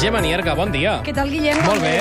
Gemma 0.00 0.22
Nierga, 0.24 0.54
bon 0.56 0.70
dia. 0.72 0.94
Què 1.04 1.12
tal, 1.12 1.28
Guillem? 1.28 1.58
Molt 1.60 1.82
bé. 1.84 1.98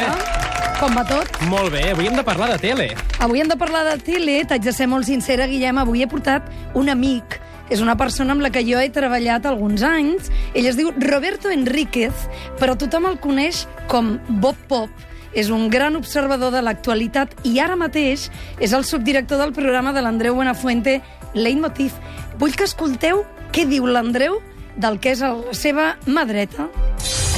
Com 0.79 0.93
va 0.95 1.01
tot? 1.03 1.33
Molt 1.51 1.73
bé, 1.73 1.81
avui 1.91 2.07
hem 2.07 2.13
de 2.15 2.23
parlar 2.23 2.47
de 2.53 2.55
tele. 2.61 2.85
Avui 3.19 3.41
hem 3.43 3.49
de 3.51 3.57
parlar 3.59 3.81
de 3.89 3.97
tele. 3.99 4.37
T'haig 4.47 4.63
de 4.63 4.71
ser 4.71 4.87
molt 4.87 5.03
sincera, 5.03 5.49
Guillem. 5.51 5.81
Avui 5.81 6.05
he 6.05 6.07
portat 6.07 6.47
un 6.79 6.87
amic. 6.87 7.35
És 7.67 7.83
una 7.83 7.97
persona 7.99 8.31
amb 8.31 8.45
la 8.45 8.53
que 8.55 8.63
jo 8.63 8.79
he 8.79 8.87
treballat 8.95 9.49
alguns 9.51 9.83
anys. 9.83 10.31
Ell 10.55 10.71
es 10.71 10.79
diu 10.79 10.93
Roberto 10.95 11.51
Enríquez, 11.51 12.23
però 12.55 12.77
tothom 12.79 13.09
el 13.11 13.19
coneix 13.19 13.65
com 13.91 14.15
Bob 14.29 14.55
Pop. 14.71 15.05
És 15.35 15.51
un 15.51 15.67
gran 15.67 15.99
observador 15.99 16.55
de 16.55 16.63
l'actualitat 16.63 17.35
i 17.43 17.59
ara 17.59 17.75
mateix 17.75 18.29
és 18.63 18.71
el 18.71 18.87
subdirector 18.87 19.43
del 19.43 19.51
programa 19.51 19.91
de 19.91 20.07
l'Andreu 20.07 20.39
Buenafuente, 20.39 21.01
Leitmotiv. 21.35 21.99
Vull 22.39 22.55
que 22.55 22.63
escolteu 22.63 23.25
què 23.51 23.67
diu 23.67 23.91
l'Andreu 23.91 24.39
del 24.79 25.03
que 25.03 25.11
és 25.11 25.19
la 25.19 25.35
seva 25.51 25.97
mà 26.07 26.23
dreta. 26.23 26.71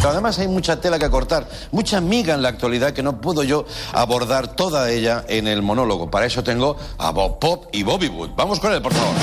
Pero 0.01 0.13
además 0.13 0.39
hay 0.39 0.47
mucha 0.47 0.81
tela 0.81 0.97
que 0.97 1.09
cortar, 1.11 1.47
mucha 1.71 2.01
miga 2.01 2.33
en 2.33 2.41
la 2.41 2.49
actualidad 2.49 2.91
que 2.91 3.03
no 3.03 3.21
puedo 3.21 3.43
yo 3.43 3.65
abordar 3.93 4.47
toda 4.55 4.89
ella 4.89 5.23
en 5.27 5.47
el 5.47 5.61
monólogo. 5.61 6.09
Para 6.09 6.25
eso 6.25 6.43
tengo 6.43 6.75
a 6.97 7.11
Bob 7.11 7.37
Pop 7.37 7.65
y 7.71 7.83
Bobby 7.83 8.07
Wood. 8.07 8.31
Vamos 8.35 8.59
con 8.59 8.73
él, 8.73 8.81
por 8.81 8.93
favor. 8.93 9.13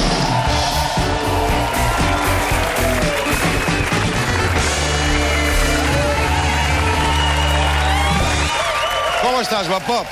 ¿Cómo 9.22 9.40
estás, 9.40 9.68
Bob 9.68 9.82
Pop? 9.82 10.06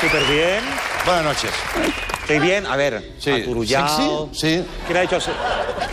Súper 0.00 0.22
bien. 0.24 0.60
Buenas 1.04 1.24
noches. 1.24 1.50
Estoy 2.20 2.38
bien. 2.38 2.66
A 2.66 2.76
ver, 2.76 3.12
Sí. 3.18 3.30
aturullado. 3.30 4.28
¿Sexy? 4.32 4.58
Sí. 4.58 4.64
¿Quién 4.86 4.98
ha 4.98 5.00
dicho? 5.02 5.18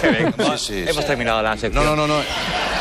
Qué 0.02 0.10
bien. 0.10 0.36
Sí, 0.38 0.58
sí, 0.58 0.86
Hemos 0.88 1.06
terminado 1.06 1.42
la 1.42 1.56
No, 1.56 1.62
sección. 1.62 1.86
no, 1.86 1.96
no, 1.96 2.08
no. 2.08 2.16
Vamos 2.16 2.26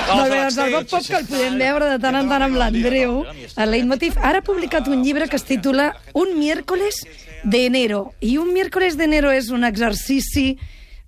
Molt 0.08 0.30
bé, 0.30 0.40
doncs 0.42 0.58
el 0.60 0.74
Bob. 0.74 0.88
Pop, 0.90 1.06
que 1.06 1.16
el 1.18 1.26
podem 1.28 1.56
veure 1.60 1.88
de 1.92 1.98
tant 2.02 2.18
en 2.18 2.28
tant 2.30 2.44
amb 2.46 2.58
l'Andreu, 2.60 3.22
a 3.56 3.66
Leitmotiv, 3.68 4.18
ara 4.20 4.42
ha 4.42 4.46
publicat 4.46 4.88
un 4.90 5.02
llibre 5.04 5.28
que 5.30 5.38
es 5.40 5.46
titula 5.48 5.92
Un 6.12 6.36
miércoles 6.38 7.00
de 7.44 7.64
enero. 7.66 8.12
I 8.20 8.36
un 8.38 8.52
miércoles 8.52 8.98
de 8.98 9.08
enero 9.08 9.32
és 9.32 9.50
un 9.54 9.64
exercici 9.64 10.54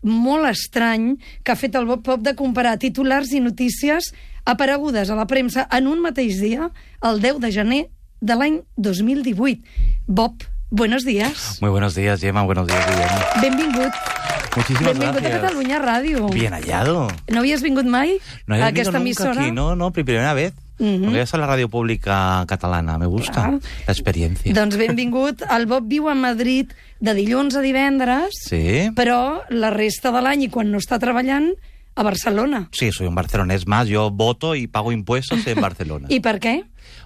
molt 0.06 0.46
estrany 0.48 1.16
que 1.42 1.52
ha 1.52 1.58
fet 1.58 1.76
el 1.76 1.88
Bob 1.88 2.04
Pop 2.06 2.22
de 2.22 2.36
comparar 2.38 2.76
titulars 2.78 3.32
i 3.34 3.42
notícies 3.42 4.12
aparegudes 4.46 5.10
a 5.10 5.18
la 5.18 5.26
premsa 5.26 5.66
en 5.72 5.88
un 5.90 6.00
mateix 6.04 6.40
dia, 6.40 6.70
el 7.02 7.20
10 7.20 7.40
de 7.42 7.52
gener 7.52 7.82
de 8.20 8.36
l'any 8.38 8.60
2018. 8.76 9.60
Bob, 10.06 10.46
buenos 10.70 11.04
días. 11.04 11.58
Muy 11.60 11.70
buenos 11.70 11.94
días, 11.94 12.20
Gemma. 12.20 12.44
Buenos 12.44 12.68
días, 12.68 12.86
Guillermo. 12.86 13.18
Benvingut. 13.42 14.25
Muchísimas 14.56 14.92
Benvingut 14.98 15.16
a 15.16 15.20
gracias. 15.20 15.40
Catalunya 15.42 15.78
Ràdio. 15.78 16.30
Bien 16.32 16.52
hallado. 16.54 17.08
No 17.28 17.40
havies 17.40 17.62
vingut 17.62 17.84
mai 17.86 18.18
No 18.46 18.54
a 18.56 18.66
aquesta 18.68 18.98
emissora? 18.98 19.42
aquí, 19.42 19.52
no, 19.52 19.76
no, 19.76 19.92
primera 19.92 20.32
vez. 20.34 20.54
Porque 20.78 21.22
es 21.22 21.32
a 21.32 21.38
la 21.38 21.46
radio 21.46 21.68
pública 21.70 22.44
catalana, 22.46 22.98
me 22.98 23.06
gusta 23.06 23.58
experiencia. 23.88 24.52
Doncs 24.52 24.76
benvingut. 24.76 25.40
El 25.48 25.64
Bob 25.66 25.84
viu 25.88 26.08
a 26.10 26.14
Madrid 26.14 26.70
de 27.00 27.14
dilluns 27.14 27.56
a 27.56 27.62
divendres, 27.64 28.28
Sí. 28.44 28.90
però 28.94 29.42
la 29.48 29.70
resta 29.70 30.12
de 30.12 30.20
l'any 30.20 30.42
i 30.44 30.48
quan 30.50 30.70
no 30.70 30.76
està 30.78 30.98
treballant, 31.00 31.52
a 31.96 32.02
Barcelona. 32.02 32.68
Sí, 32.72 32.92
soy 32.92 33.06
un 33.06 33.14
barcelonés 33.14 33.66
más. 33.66 33.88
Yo 33.88 34.10
voto 34.10 34.54
y 34.54 34.66
pago 34.66 34.92
impuestos 34.92 35.46
en 35.46 35.60
Barcelona. 35.62 36.08
I 36.10 36.20
per 36.20 36.38
què? 36.40 36.64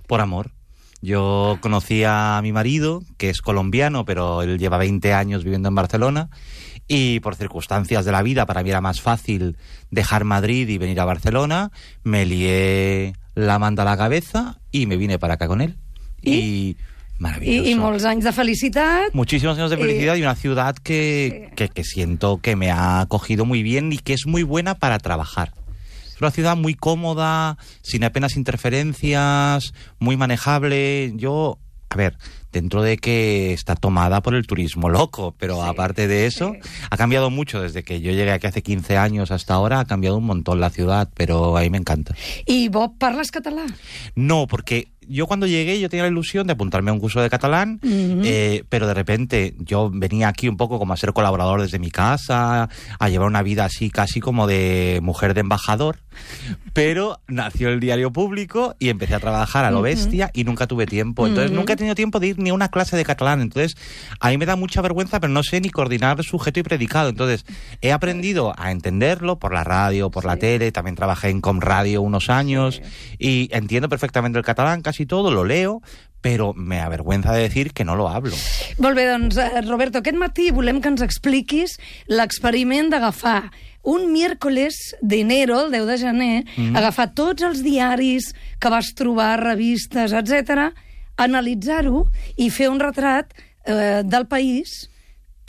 Por 0.08 0.20
amor. 0.20 0.50
Yo 1.02 1.58
conocí 1.60 2.04
a 2.04 2.40
mi 2.42 2.52
marido, 2.52 3.02
que 3.16 3.30
es 3.30 3.40
colombiano, 3.40 4.04
pero 4.04 4.42
él 4.42 4.58
lleva 4.58 4.76
20 4.76 5.14
años 5.14 5.44
viviendo 5.44 5.68
en 5.68 5.74
Barcelona. 5.74 6.28
Y 6.88 7.20
por 7.20 7.36
circunstancias 7.36 8.04
de 8.04 8.12
la 8.12 8.22
vida, 8.22 8.46
para 8.46 8.62
mí 8.62 8.70
era 8.70 8.80
más 8.80 9.00
fácil 9.00 9.56
dejar 9.90 10.24
Madrid 10.24 10.68
y 10.68 10.76
venir 10.76 11.00
a 11.00 11.04
Barcelona. 11.04 11.70
Me 12.02 12.26
lié 12.26 13.14
la 13.34 13.58
manta 13.58 13.82
a 13.82 13.84
la 13.84 13.96
cabeza 13.96 14.58
y 14.70 14.86
me 14.86 14.96
vine 14.96 15.18
para 15.18 15.34
acá 15.34 15.46
con 15.46 15.60
él. 15.60 15.76
Y, 16.20 16.76
maravilloso. 17.18 17.68
I, 17.68 17.72
I 17.72 17.74
molts 17.76 18.04
anys 18.04 18.24
de 18.24 18.32
felicitat. 18.32 19.14
Muchísimos 19.14 19.56
años 19.56 19.70
de 19.70 19.78
felicidad 19.78 20.16
y 20.16 20.22
una 20.22 20.34
ciudad 20.34 20.76
que, 20.76 21.50
que, 21.56 21.68
que 21.68 21.84
siento 21.84 22.40
que 22.42 22.56
me 22.56 22.70
ha 22.70 23.00
acogido 23.00 23.44
muy 23.44 23.62
bien 23.62 23.92
y 23.92 23.98
que 23.98 24.12
es 24.12 24.26
muy 24.26 24.42
buena 24.42 24.74
para 24.74 24.98
trabajar. 24.98 25.52
Es 26.20 26.22
una 26.22 26.32
ciudad 26.32 26.54
muy 26.54 26.74
cómoda, 26.74 27.56
sin 27.80 28.04
apenas 28.04 28.36
interferencias, 28.36 29.72
muy 29.98 30.18
manejable. 30.18 31.14
Yo, 31.16 31.58
a 31.88 31.96
ver, 31.96 32.18
dentro 32.52 32.82
de 32.82 32.98
que 32.98 33.54
está 33.54 33.74
tomada 33.74 34.20
por 34.20 34.34
el 34.34 34.46
turismo 34.46 34.90
loco, 34.90 35.34
pero 35.38 35.62
aparte 35.62 36.08
de 36.08 36.26
eso, 36.26 36.52
ha 36.90 36.96
cambiado 36.98 37.30
mucho 37.30 37.62
desde 37.62 37.84
que 37.84 38.02
yo 38.02 38.12
llegué 38.12 38.32
aquí 38.32 38.46
hace 38.46 38.62
15 38.62 38.98
años 38.98 39.30
hasta 39.30 39.54
ahora, 39.54 39.80
ha 39.80 39.86
cambiado 39.86 40.18
un 40.18 40.26
montón 40.26 40.60
la 40.60 40.68
ciudad, 40.68 41.08
pero 41.14 41.56
ahí 41.56 41.70
me 41.70 41.78
encanta. 41.78 42.14
I 42.44 42.68
Bob, 42.68 42.98
parles 42.98 43.30
català? 43.30 43.64
No, 44.14 44.46
porque 44.46 44.92
yo 45.10 45.26
cuando 45.26 45.46
llegué 45.46 45.80
yo 45.80 45.88
tenía 45.88 46.04
la 46.04 46.10
ilusión 46.10 46.46
de 46.46 46.52
apuntarme 46.52 46.90
a 46.90 46.94
un 46.94 47.00
curso 47.00 47.20
de 47.20 47.28
catalán, 47.28 47.80
eh, 47.82 48.64
pero 48.68 48.86
de 48.86 48.94
repente 48.94 49.54
yo 49.58 49.90
venía 49.92 50.28
aquí 50.28 50.48
un 50.48 50.56
poco 50.56 50.78
como 50.78 50.92
a 50.92 50.96
ser 50.96 51.12
colaborador 51.12 51.60
desde 51.62 51.78
mi 51.78 51.90
casa, 51.90 52.68
a 52.98 53.08
llevar 53.08 53.26
una 53.26 53.42
vida 53.42 53.64
así 53.64 53.90
casi 53.90 54.20
como 54.20 54.46
de 54.46 55.00
mujer 55.02 55.34
de 55.34 55.40
embajador, 55.40 55.98
pero 56.72 57.20
nació 57.26 57.70
el 57.70 57.80
diario 57.80 58.12
público 58.12 58.76
y 58.78 58.88
empecé 58.88 59.14
a 59.14 59.20
trabajar 59.20 59.64
a 59.64 59.70
lo 59.70 59.82
bestia 59.82 60.30
y 60.32 60.44
nunca 60.44 60.66
tuve 60.66 60.86
tiempo. 60.86 61.26
Entonces 61.26 61.50
nunca 61.50 61.72
he 61.72 61.76
tenido 61.76 61.94
tiempo 61.94 62.20
de 62.20 62.28
ir 62.28 62.38
ni 62.38 62.50
a 62.50 62.54
una 62.54 62.68
clase 62.68 62.96
de 62.96 63.04
catalán. 63.04 63.40
Entonces 63.40 63.76
a 64.20 64.28
mí 64.30 64.38
me 64.38 64.46
da 64.46 64.54
mucha 64.54 64.80
vergüenza, 64.80 65.18
pero 65.18 65.32
no 65.32 65.42
sé 65.42 65.60
ni 65.60 65.70
coordinar 65.70 66.22
sujeto 66.22 66.60
y 66.60 66.62
predicado. 66.62 67.08
Entonces 67.08 67.44
he 67.80 67.92
aprendido 67.92 68.54
a 68.56 68.70
entenderlo 68.70 69.38
por 69.38 69.52
la 69.52 69.64
radio, 69.64 70.10
por 70.10 70.24
la 70.24 70.36
tele, 70.36 70.70
también 70.70 70.94
trabajé 70.94 71.30
en 71.30 71.40
Comradio 71.40 72.02
unos 72.02 72.30
años 72.30 72.80
y 73.18 73.48
entiendo 73.52 73.88
perfectamente 73.88 74.38
el 74.38 74.44
catalán, 74.44 74.82
casi 74.82 74.99
todo, 75.06 75.30
lo 75.30 75.44
leo, 75.44 75.80
pero 76.20 76.52
me 76.54 76.80
avergüenza 76.80 77.32
de 77.32 77.42
decir 77.42 77.72
que 77.72 77.84
no 77.84 77.96
lo 77.96 78.08
hablo. 78.08 78.36
Molt 78.78 78.96
bé, 78.96 79.06
doncs, 79.08 79.36
eh, 79.36 79.62
Roberto, 79.66 79.98
aquest 79.98 80.18
matí 80.18 80.50
volem 80.50 80.80
que 80.80 80.92
ens 80.92 81.02
expliquis 81.02 81.78
l'experiment 82.08 82.90
d'agafar 82.92 83.50
un 83.82 84.10
miércoles 84.12 84.96
d'enero, 85.00 85.62
el 85.64 85.72
10 85.72 85.86
de 85.88 85.98
gener, 85.98 86.44
mm. 86.56 86.76
agafar 86.76 87.14
tots 87.16 87.42
els 87.42 87.62
diaris 87.64 88.34
que 88.60 88.72
vas 88.72 88.92
trobar, 88.94 89.38
revistes, 89.40 90.12
etc, 90.12 90.74
analitzar-ho 91.16 92.04
i 92.36 92.50
fer 92.52 92.68
un 92.68 92.80
retrat 92.80 93.32
eh, 93.64 94.02
del 94.04 94.28
país 94.28 94.90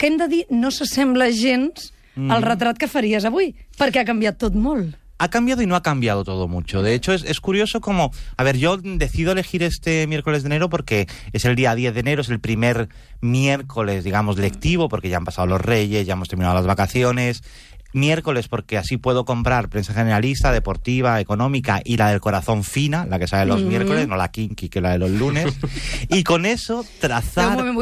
que 0.00 0.08
hem 0.08 0.16
de 0.18 0.28
dir 0.28 0.46
no 0.50 0.72
s'assembla 0.72 1.30
gens 1.30 1.92
al 2.12 2.42
retrat 2.44 2.76
que 2.76 2.90
faries 2.90 3.24
avui, 3.24 3.54
perquè 3.78 4.02
ha 4.02 4.08
canviat 4.08 4.36
tot 4.36 4.56
molt. 4.58 4.98
Ha 5.22 5.28
cambiado 5.28 5.62
y 5.62 5.66
no 5.66 5.76
ha 5.76 5.82
cambiado 5.82 6.24
todo 6.24 6.48
mucho. 6.48 6.82
De 6.82 6.94
hecho, 6.94 7.12
es, 7.12 7.22
es 7.22 7.38
curioso 7.40 7.80
como, 7.80 8.10
a 8.36 8.42
ver, 8.42 8.56
yo 8.56 8.76
decido 8.76 9.30
elegir 9.30 9.62
este 9.62 10.08
miércoles 10.08 10.42
de 10.42 10.48
enero 10.48 10.68
porque 10.68 11.06
es 11.32 11.44
el 11.44 11.54
día 11.54 11.76
10 11.76 11.94
de 11.94 12.00
enero, 12.00 12.22
es 12.22 12.28
el 12.28 12.40
primer 12.40 12.88
miércoles, 13.20 14.02
digamos, 14.02 14.36
lectivo, 14.36 14.88
porque 14.88 15.08
ya 15.08 15.18
han 15.18 15.24
pasado 15.24 15.46
los 15.46 15.60
reyes, 15.60 16.08
ya 16.08 16.14
hemos 16.14 16.28
terminado 16.28 16.56
las 16.56 16.66
vacaciones. 16.66 17.44
Miércoles 17.92 18.48
porque 18.48 18.78
así 18.78 18.96
puedo 18.96 19.24
comprar 19.24 19.68
prensa 19.68 19.92
generalista, 19.92 20.52
deportiva, 20.52 21.20
económica 21.20 21.80
y 21.84 21.96
la 21.96 22.10
del 22.10 22.20
corazón 22.20 22.64
fina, 22.64 23.06
la 23.06 23.18
que 23.18 23.26
sale 23.26 23.46
los 23.46 23.62
miércoles, 23.62 24.08
no 24.08 24.16
la 24.16 24.30
kinky 24.30 24.68
que 24.68 24.80
la 24.80 24.92
de 24.92 24.98
los 24.98 25.10
lunes. 25.10 25.46
y 26.08 26.24
con 26.24 26.46
eso 26.46 26.84
trazar 27.00 27.62
un. 27.62 27.76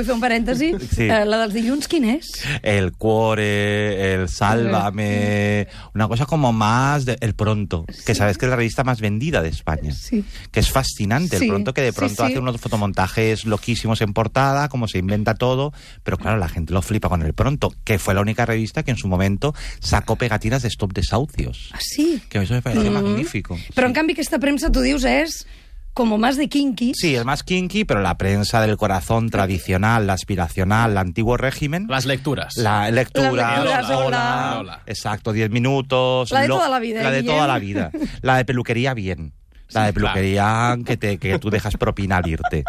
Sí. 0.91 1.05
Eh, 1.05 1.25
la 1.25 1.39
dels 1.39 1.55
dilluns, 1.55 1.89
és? 1.91 2.31
el 2.63 2.93
cuore, 2.93 4.15
el 4.15 4.29
sálvame, 4.29 5.69
una 5.95 6.09
cosa 6.09 6.27
como 6.27 6.53
más 6.53 7.05
de, 7.05 7.17
el 7.21 7.35
pronto, 7.35 7.85
que 8.05 8.15
sabes 8.15 8.39
que 8.39 8.47
es 8.47 8.51
la 8.51 8.57
revista 8.57 8.85
más 8.85 9.01
vendida 9.01 9.43
de 9.43 9.49
España. 9.49 9.93
Sí. 9.93 10.25
Que 10.51 10.61
es 10.61 10.71
fascinante, 10.71 11.37
el 11.37 11.49
pronto 11.49 11.75
que 11.75 11.83
de 11.83 11.93
pronto 11.93 12.25
hace 12.25 12.39
unos 12.39 12.61
fotomontajes 12.61 13.45
loquísimos 13.45 14.01
en 14.01 14.13
portada, 14.13 14.69
como 14.69 14.89
se 14.89 14.99
inventa 14.99 15.35
todo, 15.35 15.73
pero 16.03 16.17
claro, 16.19 16.39
la 16.39 16.49
gente 16.49 16.73
lo 16.73 16.83
flipa 16.83 17.09
con 17.09 17.23
el 17.23 17.35
pronto, 17.35 17.73
que 17.85 17.99
fue 17.99 18.15
la 18.15 18.21
única 18.21 18.47
revista 18.47 18.83
que 18.83 18.91
en 18.91 18.97
su 18.97 19.09
momento 19.09 19.55
sacó 19.81 20.00
pegatinas 20.17 20.63
de 20.63 20.69
stop 20.69 20.93
desahucios. 20.93 21.71
Ah, 21.73 21.79
sí? 21.81 22.23
Que 22.29 22.39
eso 22.39 22.55
me 22.55 22.63
pareció 22.63 22.91
magnífico. 22.91 23.57
Però, 23.75 23.87
Sí. 23.87 23.91
en 23.91 23.93
canvi, 23.95 24.13
aquesta 24.13 24.39
premsa, 24.39 24.71
tu 24.71 24.81
dius, 24.81 25.05
és 25.05 25.47
como 25.93 26.19
más 26.19 26.37
de 26.37 26.49
kinky. 26.49 26.93
Sí, 26.95 27.15
el 27.17 27.25
más 27.25 27.43
kinky, 27.43 27.85
pero 27.85 28.01
la 28.01 28.17
prensa 28.17 28.61
del 28.61 28.77
corazón 28.77 29.29
tradicional, 29.29 30.07
la 30.07 30.13
aspiracional, 30.15 30.93
el 30.93 30.99
antiguo 30.99 31.37
régimen. 31.37 31.87
Les 31.89 32.07
lectures. 32.07 32.57
La 32.57 32.91
lectura, 32.91 33.31
Las 33.33 33.65
lecturas, 33.65 33.85
hola, 33.91 34.05
hola. 34.07 34.57
Hola. 34.61 34.83
Exacto, 34.87 35.33
10 35.33 35.51
minutos. 35.51 36.31
La 36.31 36.43
de 36.43 36.49
toda 36.49 36.69
la 36.69 36.79
vida, 36.79 37.03
La 37.03 37.11
de 37.11 37.21
Guillem. 37.23 37.35
toda 37.37 37.47
la 37.49 37.59
vida. 37.59 37.91
La 38.23 38.37
de 38.37 38.45
peluquería, 38.45 38.95
bien. 38.95 39.33
La 39.73 39.87
de 39.87 39.93
peluquería 39.93 40.77
que, 40.85 40.97
te, 40.97 41.19
que 41.19 41.39
tú 41.39 41.51
dejas 41.51 41.77
propina 41.77 42.17
al 42.19 42.27
irte. 42.29 42.65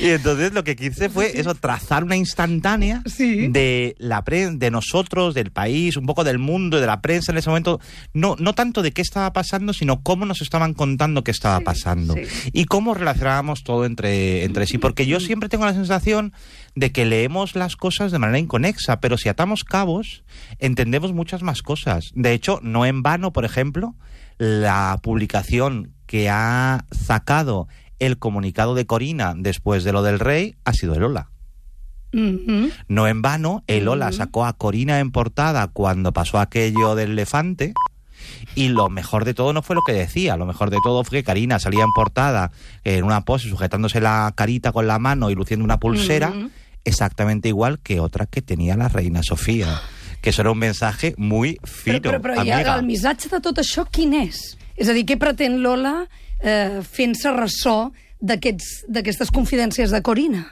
Y 0.00 0.08
entonces 0.08 0.52
lo 0.52 0.64
que 0.64 0.76
quise 0.76 1.08
fue 1.08 1.38
eso, 1.38 1.54
trazar 1.54 2.04
una 2.04 2.16
instantánea 2.16 3.02
Sí. 3.06 3.48
de 3.48 3.94
la 3.98 4.22
pre- 4.24 4.50
de 4.50 4.70
nosotros, 4.70 5.34
del 5.34 5.50
país, 5.50 5.96
un 5.96 6.06
poco 6.06 6.24
del 6.24 6.38
mundo, 6.38 6.80
de 6.80 6.86
la 6.86 7.00
prensa 7.00 7.32
en 7.32 7.38
ese 7.38 7.50
momento. 7.50 7.80
No, 8.14 8.36
no 8.38 8.54
tanto 8.54 8.82
de 8.82 8.92
qué 8.92 9.02
estaba 9.02 9.32
pasando, 9.32 9.72
sino 9.72 10.02
cómo 10.02 10.24
nos 10.26 10.40
estaban 10.42 10.74
contando 10.74 11.22
qué 11.24 11.30
estaba 11.30 11.60
pasando. 11.60 12.14
sí. 12.14 12.22
Y 12.52 12.64
cómo 12.64 12.94
relacionábamos 12.94 13.62
todo 13.62 13.84
entre, 13.84 14.44
entre 14.44 14.66
sí. 14.66 14.78
Porque 14.78 15.06
yo 15.06 15.20
siempre 15.20 15.48
tengo 15.48 15.64
la 15.66 15.74
sensación 15.74 16.32
de 16.74 16.92
que 16.92 17.04
leemos 17.04 17.54
las 17.54 17.76
cosas 17.76 18.12
de 18.12 18.18
manera 18.18 18.38
inconexa, 18.38 19.00
pero 19.00 19.18
si 19.18 19.28
atamos 19.28 19.64
cabos, 19.64 20.24
entendemos 20.58 21.12
muchas 21.12 21.42
más 21.42 21.62
cosas. 21.62 22.10
De 22.14 22.32
hecho, 22.32 22.58
no 22.62 22.86
en 22.86 23.02
vano, 23.02 23.32
por 23.32 23.44
ejemplo, 23.44 23.94
la 24.38 24.98
publicación 25.02 25.92
que 26.12 26.28
ha 26.28 26.84
sacado 26.90 27.68
el 27.98 28.18
comunicado 28.18 28.74
de 28.74 28.84
Corina 28.84 29.32
después 29.34 29.82
de 29.82 29.94
lo 29.94 30.02
del 30.02 30.18
rey 30.18 30.56
ha 30.66 30.74
sido 30.74 30.94
el 30.94 31.04
Ola. 31.04 31.30
No 32.12 33.08
en 33.08 33.22
vano, 33.22 33.64
el 33.66 33.88
Ola 33.88 34.12
sacó 34.12 34.44
a 34.44 34.52
Corina 34.52 34.98
en 34.98 35.10
portada 35.10 35.68
cuando 35.68 36.12
pasó 36.12 36.38
aquello 36.38 36.94
del 36.96 37.12
elefante. 37.12 37.72
Y 38.54 38.68
lo 38.68 38.90
mejor 38.90 39.24
de 39.24 39.32
todo 39.32 39.54
no 39.54 39.62
fue 39.62 39.74
lo 39.74 39.80
que 39.80 39.94
decía, 39.94 40.36
lo 40.36 40.44
mejor 40.44 40.68
de 40.68 40.76
todo 40.84 41.02
fue 41.02 41.20
que 41.20 41.24
Karina 41.24 41.58
salía 41.58 41.82
en 41.82 41.92
portada 41.94 42.52
en 42.84 43.04
una 43.04 43.22
pose 43.22 43.48
sujetándose 43.48 44.02
la 44.02 44.30
carita 44.36 44.70
con 44.70 44.86
la 44.86 44.98
mano 44.98 45.30
y 45.30 45.34
luciendo 45.34 45.64
una 45.64 45.80
pulsera, 45.80 46.34
exactamente 46.84 47.48
igual 47.48 47.78
que 47.78 48.00
otra 48.00 48.26
que 48.26 48.42
tenía 48.42 48.76
la 48.76 48.88
reina 48.88 49.22
Sofía. 49.22 49.80
Que 50.20 50.28
eso 50.28 50.42
era 50.42 50.50
un 50.50 50.58
mensaje 50.58 51.14
muy 51.16 51.58
fino. 51.64 52.02
Però, 52.02 52.20
però 52.20 52.34
ja, 52.34 52.42
amiga. 52.42 52.76
el 52.76 52.84
missatge 52.84 53.30
de 53.32 53.40
tot 53.40 53.58
això 53.58 53.82
quin 53.90 54.12
és? 54.20 54.58
És 54.76 54.88
a 54.88 54.92
dir, 54.96 55.04
què 55.08 55.18
pretén 55.20 55.60
Lola 55.62 56.06
eh, 56.40 56.80
fent-se 56.82 57.32
ressò 57.36 57.90
d'aquestes 58.22 59.30
confidències 59.34 59.90
de 59.90 60.00
Corina? 60.02 60.44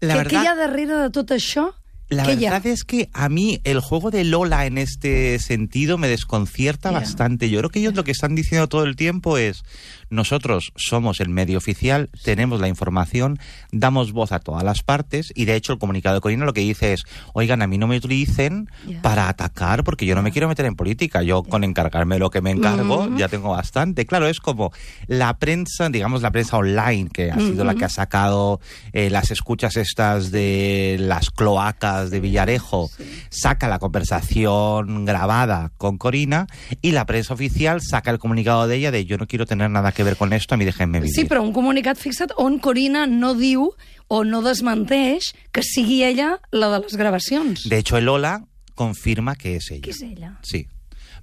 La 0.00 0.14
què, 0.14 0.18
verdad- 0.22 0.30
què 0.32 0.42
hi 0.44 0.46
ha 0.50 0.54
darrere 0.58 1.02
de 1.06 1.10
tot 1.10 1.30
això? 1.34 1.70
La 2.08 2.24
verdad 2.24 2.64
es 2.66 2.84
que 2.84 3.08
a 3.12 3.28
mí 3.28 3.60
el 3.64 3.80
juego 3.80 4.12
de 4.12 4.22
Lola 4.22 4.66
en 4.66 4.78
este 4.78 5.40
sentido 5.40 5.98
me 5.98 6.06
desconcierta 6.06 6.92
bastante. 6.92 7.50
Yo 7.50 7.58
creo 7.58 7.70
que 7.70 7.80
ellos 7.80 7.94
lo 7.94 8.04
que 8.04 8.12
están 8.12 8.36
diciendo 8.36 8.68
todo 8.68 8.84
el 8.84 8.94
tiempo 8.94 9.38
es 9.38 9.64
nosotros 10.08 10.72
somos 10.76 11.18
el 11.18 11.30
medio 11.30 11.58
oficial, 11.58 12.10
tenemos 12.22 12.60
la 12.60 12.68
información, 12.68 13.40
damos 13.72 14.12
voz 14.12 14.30
a 14.30 14.38
todas 14.38 14.62
las 14.62 14.84
partes 14.84 15.32
y 15.34 15.46
de 15.46 15.56
hecho 15.56 15.72
el 15.72 15.80
comunicado 15.80 16.14
de 16.14 16.20
Corina 16.20 16.44
lo 16.44 16.52
que 16.52 16.60
dice 16.60 16.92
es, 16.92 17.02
oigan, 17.32 17.60
a 17.60 17.66
mí 17.66 17.76
no 17.76 17.88
me 17.88 17.96
utilicen 17.96 18.70
para 19.02 19.28
atacar 19.28 19.82
porque 19.82 20.06
yo 20.06 20.14
no 20.14 20.22
me 20.22 20.30
quiero 20.30 20.46
meter 20.46 20.66
en 20.66 20.76
política. 20.76 21.22
Yo 21.22 21.42
con 21.42 21.64
encargarme 21.64 22.14
de 22.14 22.20
lo 22.20 22.30
que 22.30 22.40
me 22.40 22.52
encargo 22.52 23.08
ya 23.16 23.28
tengo 23.28 23.50
bastante. 23.50 24.06
Claro, 24.06 24.28
es 24.28 24.38
como 24.38 24.72
la 25.08 25.38
prensa, 25.38 25.88
digamos 25.88 26.22
la 26.22 26.30
prensa 26.30 26.56
online, 26.56 27.10
que 27.12 27.32
ha 27.32 27.38
sido 27.40 27.64
la 27.64 27.74
que 27.74 27.84
ha 27.84 27.88
sacado 27.88 28.60
eh, 28.92 29.10
las 29.10 29.32
escuchas 29.32 29.76
estas 29.76 30.30
de 30.30 30.98
las 31.00 31.30
cloacas 31.32 31.95
de 32.04 32.20
Villarejo, 32.20 32.90
saca 33.30 33.68
la 33.68 33.78
conversación 33.78 35.04
grabada 35.04 35.72
con 35.76 35.98
Corina 35.98 36.46
y 36.82 36.92
la 36.92 37.06
prensa 37.06 37.34
oficial 37.34 37.80
saca 37.82 38.10
el 38.10 38.18
comunicado 38.18 38.68
de 38.68 38.76
ella 38.76 38.90
de 38.90 39.04
yo 39.04 39.18
no 39.18 39.26
quiero 39.26 39.46
tener 39.46 39.70
nada 39.70 39.92
que 39.92 40.04
ver 40.04 40.16
con 40.16 40.32
esto, 40.32 40.54
a 40.54 40.58
mí 40.58 40.64
déjenme 40.64 41.00
vivir. 41.00 41.14
Sí, 41.14 41.24
però 41.24 41.42
un 41.42 41.52
comunicat 41.52 41.98
fixa't 41.98 42.32
on 42.36 42.58
Corina 42.58 43.06
no 43.06 43.34
diu 43.34 43.72
o 44.08 44.22
no 44.24 44.42
desmenteix 44.42 45.32
que 45.52 45.62
sigui 45.62 46.02
ella 46.04 46.40
la 46.52 46.70
de 46.70 46.84
les 46.84 46.96
gravacions. 46.96 47.68
De 47.68 47.78
hecho, 47.78 47.96
el 47.96 48.08
Ola 48.08 48.44
confirma 48.74 49.34
que 49.34 49.56
es 49.56 49.70
ella. 49.70 49.82
Que 49.82 49.90
és 49.90 50.02
ella. 50.02 50.38
Sí. 50.42 50.66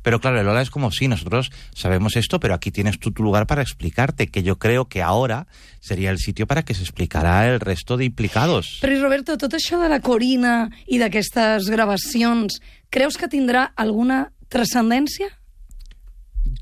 Pero 0.04 0.20
claro, 0.20 0.40
el 0.40 0.48
Ola 0.48 0.62
es 0.62 0.70
como, 0.70 0.92
sí, 0.92 1.08
nosotros 1.08 1.52
sabemos 1.74 2.16
esto, 2.16 2.40
pero 2.40 2.54
aquí 2.54 2.72
tienes 2.72 3.00
tú 3.00 3.12
tu 3.12 3.24
lugar 3.24 3.48
para 3.48 3.62
explicarte, 3.62 4.28
que 4.28 4.44
yo 4.44 4.60
creo 4.60 4.86
que 4.86 5.02
ahora 5.02 5.48
sería 5.80 6.12
el 6.12 6.20
sitio 6.20 6.46
para 6.46 6.64
que 6.64 6.74
se 6.74 6.84
explicara 6.84 7.50
el 7.50 7.60
resto 7.60 7.98
de 7.98 8.06
implicados. 8.06 8.80
Però, 8.84 9.00
Roberto, 9.02 9.38
tot 9.40 9.56
això 9.56 9.80
de 9.82 9.90
la 9.90 10.02
Corina 10.04 10.70
i 10.86 11.00
d'aquestes 11.02 11.72
gravacions, 11.72 12.60
creus 12.94 13.18
que 13.18 13.32
tindrà 13.32 13.72
alguna 13.76 14.28
transcendència? 14.52 15.32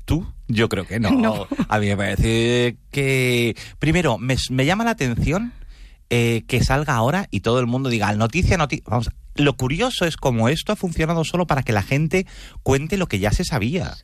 ¿Tú? 0.06 0.24
Yo 0.48 0.68
creo 0.68 0.86
que 0.86 1.00
no. 1.00 1.10
No. 1.22 1.46
A 1.68 1.78
mí 1.78 1.86
me 1.86 1.96
parece 1.96 2.78
que, 2.90 3.56
primero, 3.78 4.18
me, 4.18 4.36
me 4.50 4.66
llama 4.66 4.84
la 4.84 4.92
atención 4.92 5.52
eh, 6.10 6.44
que 6.46 6.62
salga 6.62 6.94
ahora 6.94 7.26
y 7.30 7.40
todo 7.40 7.60
el 7.60 7.66
mundo 7.66 7.88
diga, 7.88 8.12
noticia, 8.14 8.56
noticia. 8.56 8.84
Vamos, 8.86 9.10
lo 9.34 9.56
curioso 9.56 10.04
es 10.04 10.16
como 10.16 10.48
esto 10.48 10.72
ha 10.72 10.76
funcionado 10.76 11.24
solo 11.24 11.46
para 11.46 11.62
que 11.62 11.72
la 11.72 11.82
gente 11.82 12.26
cuente 12.62 12.96
lo 12.96 13.06
que 13.06 13.18
ya 13.18 13.32
se 13.32 13.44
sabía. 13.44 13.94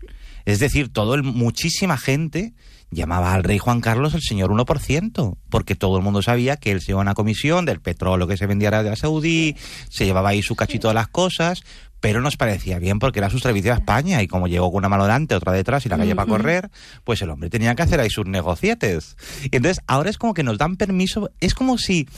Es 0.44 0.58
decir, 0.60 0.90
todo 0.90 1.14
el, 1.14 1.22
muchísima 1.22 1.98
gente 1.98 2.54
llamaba 2.90 3.34
al 3.34 3.44
rey 3.44 3.58
Juan 3.58 3.82
Carlos 3.82 4.14
el 4.14 4.22
señor 4.22 4.50
1%, 4.50 5.36
porque 5.50 5.74
todo 5.74 5.98
el 5.98 6.02
mundo 6.02 6.22
sabía 6.22 6.56
que 6.56 6.70
él 6.70 6.80
se 6.80 6.92
iba 6.92 7.00
a 7.00 7.02
una 7.02 7.14
comisión 7.14 7.66
del 7.66 7.80
petróleo 7.80 8.26
que 8.26 8.38
se 8.38 8.46
vendía 8.46 8.68
a 8.68 8.70
Arabia 8.70 8.96
Saudí, 8.96 9.56
se 9.90 10.06
llevaba 10.06 10.30
ahí 10.30 10.42
su 10.42 10.56
cachito 10.56 10.88
de 10.88 10.94
las 10.94 11.08
cosas, 11.08 11.64
pero 12.00 12.20
nos 12.20 12.36
parecía 12.36 12.78
bien 12.78 12.98
porque 12.98 13.18
era 13.18 13.28
su 13.28 13.38
servicio 13.40 13.72
a 13.72 13.76
España 13.76 14.22
y 14.22 14.28
como 14.28 14.46
llegó 14.46 14.70
con 14.70 14.78
una 14.78 14.88
mano 14.88 15.02
delante, 15.02 15.34
otra 15.34 15.52
detrás 15.52 15.84
y 15.84 15.88
la 15.88 15.98
calle 15.98 16.14
para 16.14 16.28
correr, 16.28 16.70
pues 17.04 17.20
el 17.22 17.30
hombre 17.30 17.50
tenía 17.50 17.74
que 17.74 17.82
hacer 17.82 18.00
ahí 18.00 18.10
sus 18.10 18.26
negocietes. 18.26 19.16
Y 19.42 19.56
entonces 19.56 19.82
ahora 19.86 20.08
es 20.08 20.16
como 20.16 20.34
que 20.34 20.42
nos 20.42 20.58
dan 20.58 20.76
permiso, 20.76 21.30
es 21.40 21.54
como 21.54 21.76
si 21.76 22.08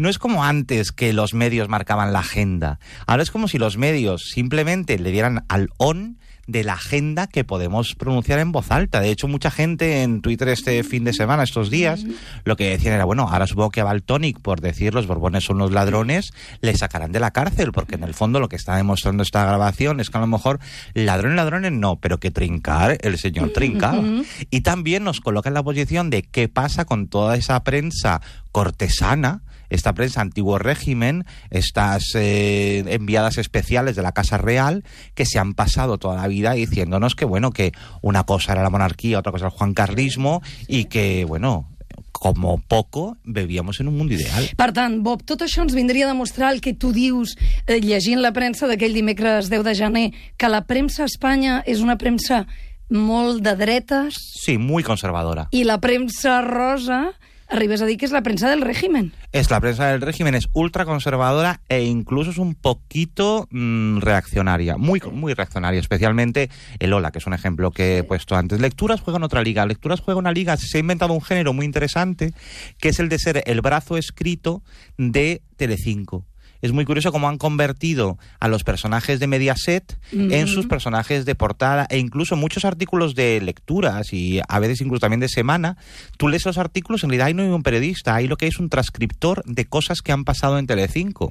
no 0.00 0.08
es 0.08 0.18
como 0.18 0.44
antes 0.44 0.92
que 0.92 1.12
los 1.12 1.34
medios 1.34 1.68
marcaban 1.68 2.14
la 2.14 2.20
agenda. 2.20 2.80
Ahora 3.06 3.22
es 3.22 3.30
como 3.30 3.48
si 3.48 3.58
los 3.58 3.76
medios 3.76 4.30
simplemente 4.32 4.98
le 4.98 5.10
dieran 5.10 5.44
al 5.48 5.68
on 5.76 6.16
de 6.46 6.64
la 6.64 6.72
agenda 6.72 7.26
que 7.26 7.44
podemos 7.44 7.94
pronunciar 7.96 8.38
en 8.38 8.50
voz 8.50 8.70
alta. 8.70 9.02
De 9.02 9.10
hecho, 9.10 9.28
mucha 9.28 9.50
gente 9.50 10.02
en 10.02 10.22
Twitter 10.22 10.48
este 10.48 10.82
fin 10.84 11.04
de 11.04 11.12
semana, 11.12 11.42
estos 11.42 11.68
días, 11.68 12.06
lo 12.44 12.56
que 12.56 12.70
decían 12.70 12.94
era, 12.94 13.04
bueno, 13.04 13.28
ahora 13.28 13.46
supongo 13.46 13.70
que 13.70 13.82
a 13.82 13.84
Baltonic, 13.84 14.40
por 14.40 14.62
decir 14.62 14.94
los 14.94 15.06
borbones 15.06 15.44
son 15.44 15.58
los 15.58 15.70
ladrones, 15.70 16.32
le 16.62 16.74
sacarán 16.74 17.12
de 17.12 17.20
la 17.20 17.32
cárcel, 17.32 17.70
porque 17.70 17.96
en 17.96 18.02
el 18.02 18.14
fondo 18.14 18.40
lo 18.40 18.48
que 18.48 18.56
está 18.56 18.76
demostrando 18.76 19.22
esta 19.22 19.44
grabación 19.44 20.00
es 20.00 20.08
que 20.08 20.16
a 20.16 20.22
lo 20.22 20.26
mejor 20.28 20.60
ladrones, 20.94 21.36
ladrones 21.36 21.72
no, 21.72 21.96
pero 21.96 22.18
que 22.18 22.30
trincar, 22.30 22.96
el 23.02 23.18
señor 23.18 23.50
trincaba. 23.50 24.02
Y 24.50 24.62
también 24.62 25.04
nos 25.04 25.20
coloca 25.20 25.50
en 25.50 25.54
la 25.54 25.62
posición 25.62 26.08
de 26.08 26.22
qué 26.22 26.48
pasa 26.48 26.86
con 26.86 27.06
toda 27.06 27.36
esa 27.36 27.62
prensa 27.64 28.22
cortesana, 28.50 29.42
esta 29.70 29.94
prensa 29.94 30.20
antiguo 30.20 30.58
régimen, 30.58 31.24
estas 31.50 32.02
eh, 32.14 32.84
enviadas 32.88 33.38
especiales 33.38 33.96
de 33.96 34.02
la 34.02 34.12
Casa 34.12 34.36
Real, 34.36 34.84
que 35.14 35.24
se 35.24 35.38
han 35.38 35.54
pasado 35.54 35.96
toda 35.98 36.16
la 36.16 36.28
vida 36.28 36.52
diciéndonos 36.52 37.14
que, 37.14 37.24
bueno, 37.24 37.50
que 37.52 37.72
una 38.02 38.24
cosa 38.24 38.52
era 38.52 38.62
la 38.62 38.70
monarquía, 38.70 39.18
otra 39.18 39.32
cosa 39.32 39.46
el 39.46 39.52
juancarlismo, 39.52 40.42
y 40.68 40.84
que, 40.86 41.24
bueno, 41.24 41.68
como 42.12 42.60
poco 42.60 43.16
bebíamos 43.24 43.80
en 43.80 43.88
un 43.88 43.96
mundo 43.96 44.12
ideal. 44.14 44.44
Per 44.56 44.72
tant, 44.76 44.98
Bob, 45.02 45.22
tot 45.24 45.40
això 45.46 45.62
ens 45.64 45.72
vindria 45.76 46.04
a 46.04 46.10
demostrar 46.12 46.50
el 46.52 46.60
que 46.60 46.74
tu 46.74 46.90
dius 46.92 47.36
eh, 47.66 47.78
llegint 47.80 48.20
la 48.20 48.32
premsa 48.36 48.68
d'aquell 48.68 48.92
dimecres 48.92 49.48
10 49.48 49.64
de 49.64 49.74
gener, 49.78 50.06
que 50.36 50.50
la 50.50 50.66
premsa 50.68 51.06
a 51.06 51.08
Espanya 51.08 51.62
és 51.64 51.80
una 51.80 51.96
premsa 51.96 52.44
molt 52.90 53.40
de 53.46 53.54
dretes 53.56 54.18
Sí, 54.42 54.58
muy 54.58 54.82
conservadora. 54.82 55.46
i 55.54 55.62
la 55.64 55.78
premsa 55.80 56.40
rosa 56.42 57.12
arribes 57.50 57.82
a 57.82 57.86
que 57.86 58.06
és 58.06 58.12
la 58.12 58.22
premsa 58.22 58.48
del 58.48 58.62
régimen. 58.62 59.12
Es 59.32 59.50
la 59.50 59.60
prensa 59.60 59.88
del 59.88 60.00
régimen, 60.00 60.34
es 60.34 60.48
ultraconservadora 60.52 61.60
e 61.68 61.82
incluso 61.82 62.30
es 62.30 62.38
un 62.38 62.54
poquito 62.54 63.48
mm, 63.50 63.98
reaccionaria, 63.98 64.76
muy, 64.76 65.00
muy 65.12 65.34
reaccionaria, 65.34 65.80
especialmente 65.80 66.50
el 66.78 66.92
Ola, 66.92 67.10
que 67.10 67.18
es 67.18 67.26
un 67.26 67.34
ejemplo 67.34 67.70
que 67.70 67.98
he 67.98 68.04
puesto 68.04 68.36
antes. 68.36 68.60
Lecturas 68.60 69.00
juega 69.00 69.18
en 69.18 69.24
otra 69.24 69.42
liga, 69.42 69.66
Lecturas 69.66 70.00
juega 70.00 70.18
una 70.18 70.32
liga, 70.32 70.56
se 70.56 70.78
ha 70.78 70.80
inventado 70.80 71.12
un 71.12 71.22
género 71.22 71.52
muy 71.52 71.66
interesante, 71.66 72.32
que 72.78 72.90
es 72.90 73.00
el 73.00 73.08
de 73.08 73.18
ser 73.18 73.42
el 73.44 73.60
brazo 73.60 73.96
escrito 73.96 74.62
de 74.96 75.42
Telecinco. 75.56 76.29
Es 76.62 76.72
muy 76.72 76.84
curioso 76.84 77.12
cómo 77.12 77.28
han 77.28 77.38
convertido 77.38 78.18
a 78.38 78.48
los 78.48 78.64
personajes 78.64 79.20
de 79.20 79.26
Mediaset 79.26 79.98
en 80.12 80.46
sus 80.46 80.66
personajes 80.66 81.24
de 81.24 81.34
portada 81.34 81.86
e 81.90 81.98
incluso 81.98 82.36
muchos 82.36 82.64
artículos 82.64 83.14
de 83.14 83.40
lecturas 83.40 84.12
y 84.12 84.40
a 84.46 84.58
veces 84.58 84.80
incluso 84.80 85.00
también 85.00 85.20
de 85.20 85.28
semana. 85.28 85.76
Tú 86.18 86.28
lees 86.28 86.44
los 86.44 86.58
artículos, 86.58 87.02
en 87.02 87.10
realidad 87.10 87.28
ahí 87.28 87.34
no 87.34 87.42
hay 87.42 87.48
un 87.48 87.62
periodista, 87.62 88.14
hay 88.14 88.26
lo 88.26 88.36
que 88.36 88.46
es 88.46 88.58
un 88.58 88.68
transcriptor 88.68 89.42
de 89.46 89.64
cosas 89.64 90.02
que 90.02 90.12
han 90.12 90.24
pasado 90.24 90.58
en 90.58 90.66
Telecinco 90.66 91.30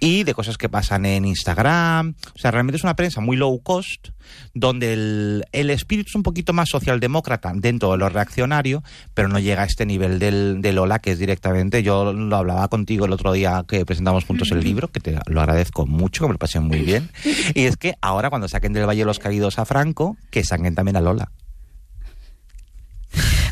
y 0.00 0.24
de 0.24 0.34
cosas 0.34 0.56
que 0.56 0.68
pasan 0.68 1.06
en 1.06 1.24
Instagram. 1.24 2.14
O 2.34 2.38
sea, 2.38 2.50
realmente 2.50 2.76
es 2.76 2.84
una 2.84 2.96
prensa 2.96 3.20
muy 3.20 3.36
low 3.36 3.60
cost 3.62 4.08
donde 4.54 4.92
el, 4.92 5.44
el 5.52 5.70
espíritu 5.70 6.08
es 6.08 6.14
un 6.14 6.22
poquito 6.22 6.52
más 6.52 6.70
socialdemócrata 6.70 7.52
dentro 7.54 7.92
de 7.92 7.98
lo 7.98 8.08
reaccionario, 8.08 8.82
pero 9.12 9.28
no 9.28 9.38
llega 9.38 9.62
a 9.62 9.66
este 9.66 9.86
nivel 9.86 10.18
del, 10.18 10.60
del 10.60 10.78
Ola 10.78 10.98
que 10.98 11.12
es 11.12 11.18
directamente, 11.18 11.82
yo 11.82 12.12
lo 12.12 12.36
hablaba 12.36 12.68
contigo 12.68 13.06
el 13.06 13.12
otro 13.12 13.32
día 13.32 13.64
que 13.68 13.84
presentamos 13.84 14.24
juntos 14.24 14.50
el 14.54 14.64
libro, 14.64 14.88
que 14.88 15.00
te 15.00 15.18
lo 15.26 15.40
agradezco 15.40 15.86
mucho, 15.86 16.24
que 16.24 16.28
me 16.28 16.34
lo 16.34 16.38
pasé 16.38 16.60
muy 16.60 16.80
bien, 16.80 17.10
y 17.54 17.64
es 17.64 17.76
que 17.76 17.94
ahora 18.00 18.30
cuando 18.30 18.48
saquen 18.48 18.72
del 18.72 18.88
Valle 18.88 19.04
los 19.04 19.18
Caídos 19.18 19.58
a 19.58 19.64
Franco, 19.64 20.16
que 20.30 20.44
saquen 20.44 20.74
también 20.74 20.96
a 20.96 21.00
Lola. 21.00 21.30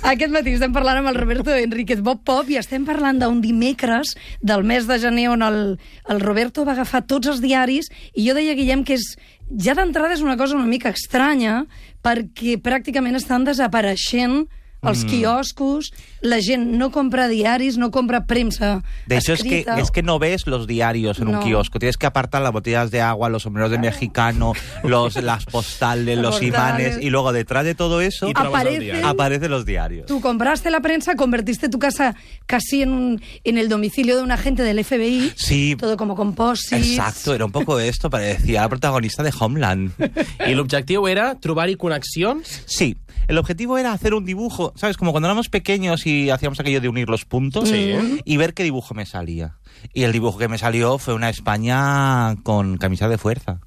Aquest 0.03 0.33
matí 0.35 0.51
estem 0.57 0.73
parlant 0.75 0.99
amb 0.99 1.13
el 1.13 1.19
Roberto 1.21 1.55
Enríquez 1.55 2.01
Bob 2.03 2.25
Pop 2.27 2.49
i 2.51 2.57
estem 2.59 2.83
parlant 2.83 3.21
d'un 3.21 3.39
dimecres 3.39 4.17
del 4.43 4.65
mes 4.67 4.89
de 4.89 4.97
gener 4.99 5.29
on 5.31 5.45
el, 5.47 5.61
el 6.11 6.21
Roberto 6.21 6.65
va 6.67 6.75
agafar 6.75 7.05
tots 7.07 7.31
els 7.31 7.43
diaris 7.45 7.87
i 8.11 8.27
jo 8.27 8.35
deia, 8.35 8.57
Guillem, 8.59 8.83
que 8.83 8.97
és, 8.99 9.13
ja 9.63 9.77
d'entrada 9.79 10.17
és 10.17 10.25
una 10.27 10.35
cosa 10.41 10.59
una 10.59 10.67
mica 10.67 10.91
estranya 10.91 11.61
perquè 12.03 12.57
pràcticament 12.59 13.15
estan 13.15 13.47
desapareixent 13.47 14.49
els 14.83 15.05
quioscos, 15.05 15.93
la 16.23 16.41
gent 16.43 16.67
no 16.75 16.91
compra 16.91 17.29
diaris, 17.29 17.77
no 17.79 17.93
compra 17.93 18.25
premsa 18.27 18.83
De 19.07 19.17
hecho, 19.17 19.33
es 19.33 19.43
que, 19.43 19.61
escrita. 19.61 19.79
es 19.81 19.93
que 19.93 20.03
no 20.03 20.19
ves 20.19 20.47
los 20.49 20.67
diarios 20.67 21.21
en 21.21 21.31
No. 21.31 21.39
un 21.39 21.45
kiosco. 21.45 21.79
Tienes 21.79 21.97
que 21.97 22.07
apartar 22.07 22.43
las 22.43 22.51
botellas 22.53 22.91
de 22.91 23.01
agua, 23.01 23.29
los 23.29 23.45
sombreros 23.45 23.71
de 23.71 23.79
mexicano, 23.79 24.55
los, 24.83 25.15
las 25.23 25.45
postales, 25.47 26.17
Los 26.19 26.41
los 26.41 26.41
postales. 26.41 26.87
imanes. 26.89 27.05
Y 27.05 27.11
luego 27.11 27.33
detrás 27.33 27.65
de 27.65 27.77
todo 27.77 28.01
eso 28.01 28.29
Y 28.29 28.35
trabas 28.35 28.63
el 28.63 28.67
Aparece- 28.69 28.81
diario. 28.81 29.07
aparecen 29.07 29.51
los 29.53 29.65
diarios. 29.65 30.07
Tú 30.07 30.21
compraste 30.21 30.69
la 30.71 30.81
prensa, 30.81 31.15
convertiste 31.15 31.69
tu 31.69 31.79
casa 31.79 32.17
casi 32.47 32.83
en, 32.83 32.91
un, 32.91 33.23
en 33.45 33.59
el 33.59 33.69
domicilio 33.69 34.17
de 34.17 34.23
un 34.25 34.33
agente 34.33 34.65
del 34.65 34.83
FBI. 34.85 35.33
Sí. 35.37 35.77
Todo 35.79 35.97
como 35.97 36.17
con 36.17 36.35
posits. 36.35 36.73
Exacto, 36.89 37.35
era 37.35 37.45
un 37.45 37.53
poco 37.53 37.79
esto, 37.79 38.11
parecía 38.11 38.63
la 38.63 38.69
protagonista 38.69 39.23
de 39.23 39.33
Homeland. 39.39 39.93
I 40.49 40.55
l'objectiu 40.55 41.07
era 41.07 41.37
trobar-hi 41.39 41.77
connexions 41.77 42.63
Sí, 42.67 42.97
el 43.29 43.39
objetivo 43.39 43.79
era 43.79 43.93
hacer 43.93 44.15
un 44.15 44.25
dibujo 44.25 44.72
¿sabes? 44.75 44.97
Como 44.97 45.11
cuando 45.13 45.29
éramos 45.29 45.49
pequeños 45.49 46.07
y 46.07 46.31
hacíamos 46.31 46.59
aquello 46.61 46.81
de 46.81 46.89
unir 46.89 47.09
los 47.09 47.25
puntos 47.25 47.69
Sí. 47.69 47.95
y 48.25 48.37
ver 48.37 48.55
qué 48.55 48.63
dibujo 48.63 48.95
me 48.95 49.07
salía. 49.07 49.59
Y 49.93 50.03
el 50.05 50.13
dibujo 50.13 50.39
que 50.39 50.49
me 50.49 50.59
salió 50.59 50.99
fue 50.99 51.15
una 51.15 51.29
España 51.31 52.37
con 52.43 52.77
camisa 52.79 53.09
de 53.09 53.19
fuerza. 53.19 53.61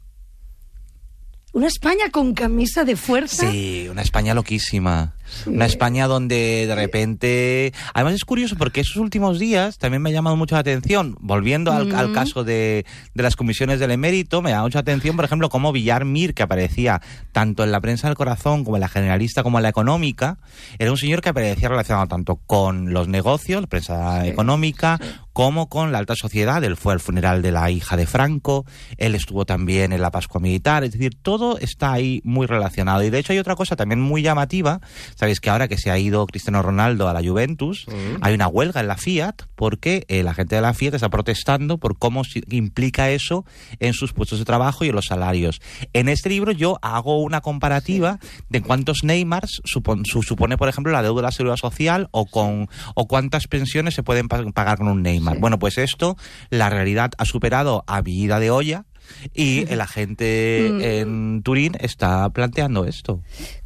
Una 1.54 1.68
España 1.68 2.10
con 2.12 2.34
camisa 2.34 2.84
de 2.84 2.98
fuerza. 2.98 3.50
Sí, 3.50 3.88
una 3.90 4.02
España 4.02 4.34
loquísima. 4.34 5.16
Una 5.46 5.66
España 5.66 6.08
donde 6.08 6.66
de 6.68 6.76
repente... 6.76 7.74
Además 7.94 8.14
es 8.14 8.26
curioso 8.26 8.56
porque 8.58 8.82
esos 8.82 8.98
últimos 8.98 9.40
días 9.40 9.78
también 9.78 10.02
me 10.02 10.10
ha 10.10 10.14
llamado 10.14 10.36
mucho 10.36 10.56
la 10.56 10.62
atención, 10.62 11.18
volviendo 11.20 11.72
al, 11.72 11.94
al 11.96 12.14
caso 12.14 12.44
de, 12.44 12.86
de 13.14 13.24
las 13.24 13.36
comisiones 13.36 13.80
del 13.80 13.92
emérito, 13.92 14.42
me 14.42 14.50
ha 14.50 14.54
llamado 14.54 14.68
mucha 14.68 14.80
atención, 14.80 15.16
por 15.16 15.26
ejemplo, 15.26 15.50
cómo 15.50 15.72
Villar 15.72 16.06
Mir, 16.06 16.34
que 16.34 16.44
aparecía 16.44 17.02
tanto 17.32 17.64
en 17.64 17.72
la 17.72 17.82
prensa 17.82 18.08
del 18.08 18.16
corazón 18.16 18.64
como 18.64 18.78
en 18.78 18.82
la 18.82 18.88
generalista 18.88 19.44
como 19.44 19.60
en 19.60 19.64
la 19.64 19.70
económica, 19.70 20.38
era 20.80 20.92
un 20.92 20.98
señor 20.98 21.22
que 21.22 21.30
aparecía 21.30 21.70
relacionado 21.70 22.08
tanto 22.08 22.36
con 22.36 22.94
los 22.94 23.08
negocios, 23.08 23.62
la 23.62 23.68
prensa 23.68 24.26
económica, 24.28 25.00
como 25.34 25.68
con 25.68 25.92
la 25.92 25.98
alta 25.98 26.16
sociedad. 26.16 26.64
Él 26.64 26.78
fue 26.78 26.94
al 26.94 27.02
funeral 27.02 27.42
de 27.42 27.52
la 27.52 27.70
hija 27.70 27.98
de 27.98 28.06
Franco, 28.06 28.66
él 28.98 29.16
estuvo 29.16 29.46
también 29.46 29.92
en 29.92 30.02
la 30.02 30.12
Pascua 30.12 30.40
Militar, 30.40 30.84
es 30.84 30.94
decir, 30.94 31.18
todo 31.22 31.58
está 31.58 31.92
ahí 31.92 32.22
muy 32.24 32.48
relacionado. 32.48 33.04
Y 33.04 33.10
de 33.10 33.20
hecho 33.20 33.34
hay 33.34 33.40
otra 33.40 33.56
cosa 33.56 33.76
también 33.76 34.00
muy 34.00 34.22
llamativa, 34.22 34.80
sabéis 35.16 35.40
que 35.40 35.50
ahora 35.50 35.68
que 35.68 35.78
se 35.78 35.90
ha 35.92 35.98
ido 35.98 36.26
Cristiano 36.28 36.62
Ronaldo 36.62 37.10
a 37.10 37.14
la 37.14 37.22
Juventus, 37.28 37.86
hay 38.22 38.34
una 38.34 38.48
huelga 38.48 38.82
en 38.82 38.88
la 38.88 38.98
Fiat 38.98 39.36
porque 39.56 40.06
eh, 40.08 40.22
la 40.24 40.34
gente 40.34 40.56
de 40.56 40.62
la 40.62 40.74
Fiat 40.74 40.94
está 40.94 41.10
protestando 41.10 41.78
por 41.78 41.98
cómo 41.98 42.22
implica 42.50 43.10
eso 43.10 43.46
en 43.80 43.94
sus 43.94 44.14
puestos 44.14 44.40
de 44.40 44.46
trabajo 44.46 44.86
y 44.86 44.90
en 44.90 44.96
los 44.96 45.06
salarios. 45.06 45.62
En 45.94 46.10
este 46.10 46.30
libro 46.30 46.52
yo 46.52 46.78
hago 46.82 47.22
una 47.22 47.42
comparativa 47.42 48.20
de 48.50 48.62
cuántos 48.62 49.04
Neymars 49.04 49.62
supon- 49.64 50.04
su- 50.06 50.24
supone, 50.24 50.58
por 50.58 50.70
ejemplo, 50.70 50.92
la 50.92 51.02
deuda 51.02 51.22
de 51.22 51.28
la 51.28 51.32
seguridad 51.32 51.58
social 51.58 52.08
o 52.12 52.26
con 52.26 52.68
o 52.96 53.08
cuántas 53.08 53.48
pensiones 53.48 53.94
se 53.96 54.04
pueden 54.04 54.28
pa- 54.28 54.44
pagar 54.54 54.78
con 54.78 54.88
un 54.88 55.02
Neymar. 55.02 55.40
Bueno, 55.40 55.58
pues 55.60 55.78
esto, 55.78 56.18
la 56.50 56.70
realidad 56.70 57.12
ha 57.18 57.26
superado 57.26 57.84
a 57.88 58.02
vida 58.02 58.40
de 58.40 58.52
olla 58.52 58.86
y 59.34 59.66
la 59.66 59.88
gente 59.88 61.00
en 61.00 61.42
Turín 61.44 61.74
está 61.80 62.30
planteando 62.30 62.86
esto. 62.86 63.22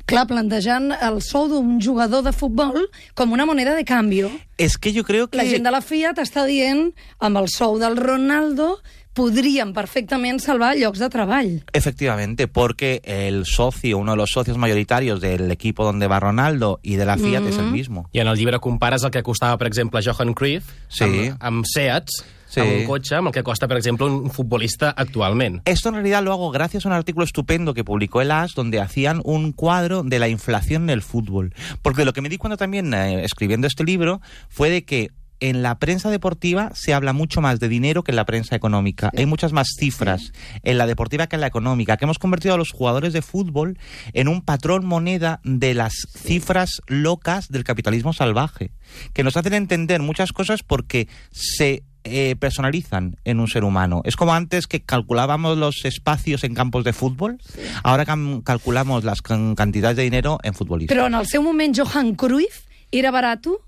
Clar, 0.09 0.25
plantejant 0.25 0.89
el 1.05 1.19
sou 1.21 1.45
d'un 1.51 1.75
jugador 1.77 2.23
de 2.25 2.31
futbol 2.33 2.87
com 3.13 3.29
una 3.35 3.45
moneda 3.45 3.75
de 3.77 3.85
canvi. 3.85 4.23
Es 4.57 4.79
que 4.79 4.91
yo 4.91 5.03
creo 5.03 5.27
que... 5.29 5.37
La 5.37 5.45
gent 5.45 5.63
de 5.63 5.69
la 5.69 5.81
Fiat 5.85 6.17
està 6.17 6.47
dient, 6.49 6.95
amb 7.19 7.37
el 7.37 7.45
sou 7.47 7.77
del 7.77 7.93
Ronaldo, 7.95 8.79
podríem 9.13 9.69
perfectament 9.75 10.39
salvar 10.41 10.75
llocs 10.79 10.97
de 10.97 11.09
treball. 11.13 11.51
Efectivamente, 11.73 12.47
porque 12.47 13.01
el 13.03 13.45
socio, 13.45 13.99
uno 13.99 14.11
de 14.13 14.17
los 14.17 14.31
socios 14.31 14.57
mayoritarios 14.57 15.21
del 15.21 15.51
equipo 15.51 15.83
donde 15.83 16.07
va 16.07 16.19
Ronaldo 16.19 16.79
y 16.81 16.95
de 16.95 17.05
la 17.05 17.17
Fiat 17.17 17.45
es 17.45 17.57
el 17.57 17.69
mismo. 17.71 18.09
I 18.11 18.19
en 18.21 18.27
el 18.27 18.37
llibre 18.37 18.59
compares 18.59 19.03
el 19.03 19.11
que 19.11 19.21
costava, 19.21 19.57
per 19.57 19.67
exemple, 19.67 20.01
Johan 20.03 20.33
Cruyff 20.33 20.65
Sí. 20.87 21.03
amb, 21.03 21.37
amb 21.39 21.65
Seats, 21.67 22.23
Sí. 22.49 22.59
amb 22.61 22.71
un 22.73 22.85
cotxe, 22.89 23.15
amb 23.15 23.29
el 23.29 23.33
que 23.33 23.43
costa, 23.45 23.67
per 23.69 23.77
exemple, 23.77 24.07
un 24.09 24.31
futbolista 24.33 24.89
actualment. 24.89 25.61
Esto 25.65 25.89
en 25.89 25.95
realidad 25.95 26.23
lo 26.23 26.33
hago 26.33 26.49
gracias 26.51 26.85
a 26.85 26.89
un 26.89 26.93
artículo 26.93 27.23
estupendo 27.23 27.73
que 27.73 27.83
publicó 27.83 28.21
el 28.21 28.31
AS 28.31 28.55
donde 28.55 28.81
hacían 28.81 29.21
un 29.23 29.51
cuadro 29.51 30.03
de 30.03 30.19
la 30.19 30.27
inflación 30.27 30.83
en 30.83 30.89
el 30.89 31.01
fútbol. 31.01 31.53
Porque 31.81 32.05
lo 32.05 32.13
que 32.13 32.21
me 32.21 32.29
di 32.29 32.37
cuenta 32.37 32.57
también 32.57 32.93
eh, 32.93 33.23
escribiendo 33.23 33.67
este 33.67 33.83
libro 33.83 34.19
fue 34.49 34.69
de 34.69 34.83
que 34.83 35.11
en 35.39 35.61
la 35.61 35.79
prensa 35.79 36.09
deportiva 36.09 36.71
se 36.73 36.93
habla 36.93 37.13
mucho 37.13 37.41
más 37.41 37.59
de 37.59 37.69
dinero 37.69 38.03
que 38.03 38.11
en 38.11 38.17
la 38.17 38.25
prensa 38.25 38.55
económica. 38.55 39.11
Hay 39.15 39.25
muchas 39.25 39.53
más 39.53 39.69
cifras 39.77 40.31
en 40.63 40.77
la 40.77 40.85
deportiva 40.85 41.27
que 41.27 41.35
en 41.35 41.41
la 41.41 41.47
económica, 41.47 41.97
que 41.97 42.05
hemos 42.05 42.19
convertido 42.19 42.55
a 42.55 42.57
los 42.57 42.71
jugadores 42.71 43.13
de 43.13 43.21
fútbol 43.21 43.77
en 44.13 44.27
un 44.27 44.41
patrón 44.41 44.85
moneda 44.85 45.39
de 45.43 45.73
las 45.73 45.93
cifras 46.13 46.81
locas 46.87 47.47
del 47.49 47.63
capitalismo 47.63 48.13
salvaje, 48.13 48.71
que 49.13 49.23
nos 49.23 49.37
hacen 49.37 49.53
entender 49.53 50.01
muchas 50.01 50.33
cosas 50.33 50.63
porque 50.63 51.07
se 51.31 51.83
eh, 52.03 52.35
personalizan 52.39 53.17
en 53.25 53.39
un 53.39 53.47
ser 53.47 53.63
humano. 53.63 54.01
Es 54.05 54.15
como 54.15 54.33
antes 54.33 54.67
que 54.67 54.81
calculábamos 54.81 55.57
los 55.57 55.83
espacios 55.85 56.43
en 56.43 56.53
campos 56.53 56.83
de 56.83 56.93
fútbol, 56.93 57.37
ahora 57.83 58.05
calculamos 58.43 59.03
las 59.03 59.21
can- 59.21 59.55
cantidades 59.55 59.97
de 59.97 60.03
dinero 60.03 60.39
en 60.43 60.53
futbolistas. 60.53 60.95
Però 60.97 61.07
en 61.07 61.13
el 61.15 61.25
seu 61.27 61.41
moment 61.43 61.77
Johan 61.77 62.15
Cruyff 62.15 62.65
era 62.91 63.11
barato? 63.11 63.61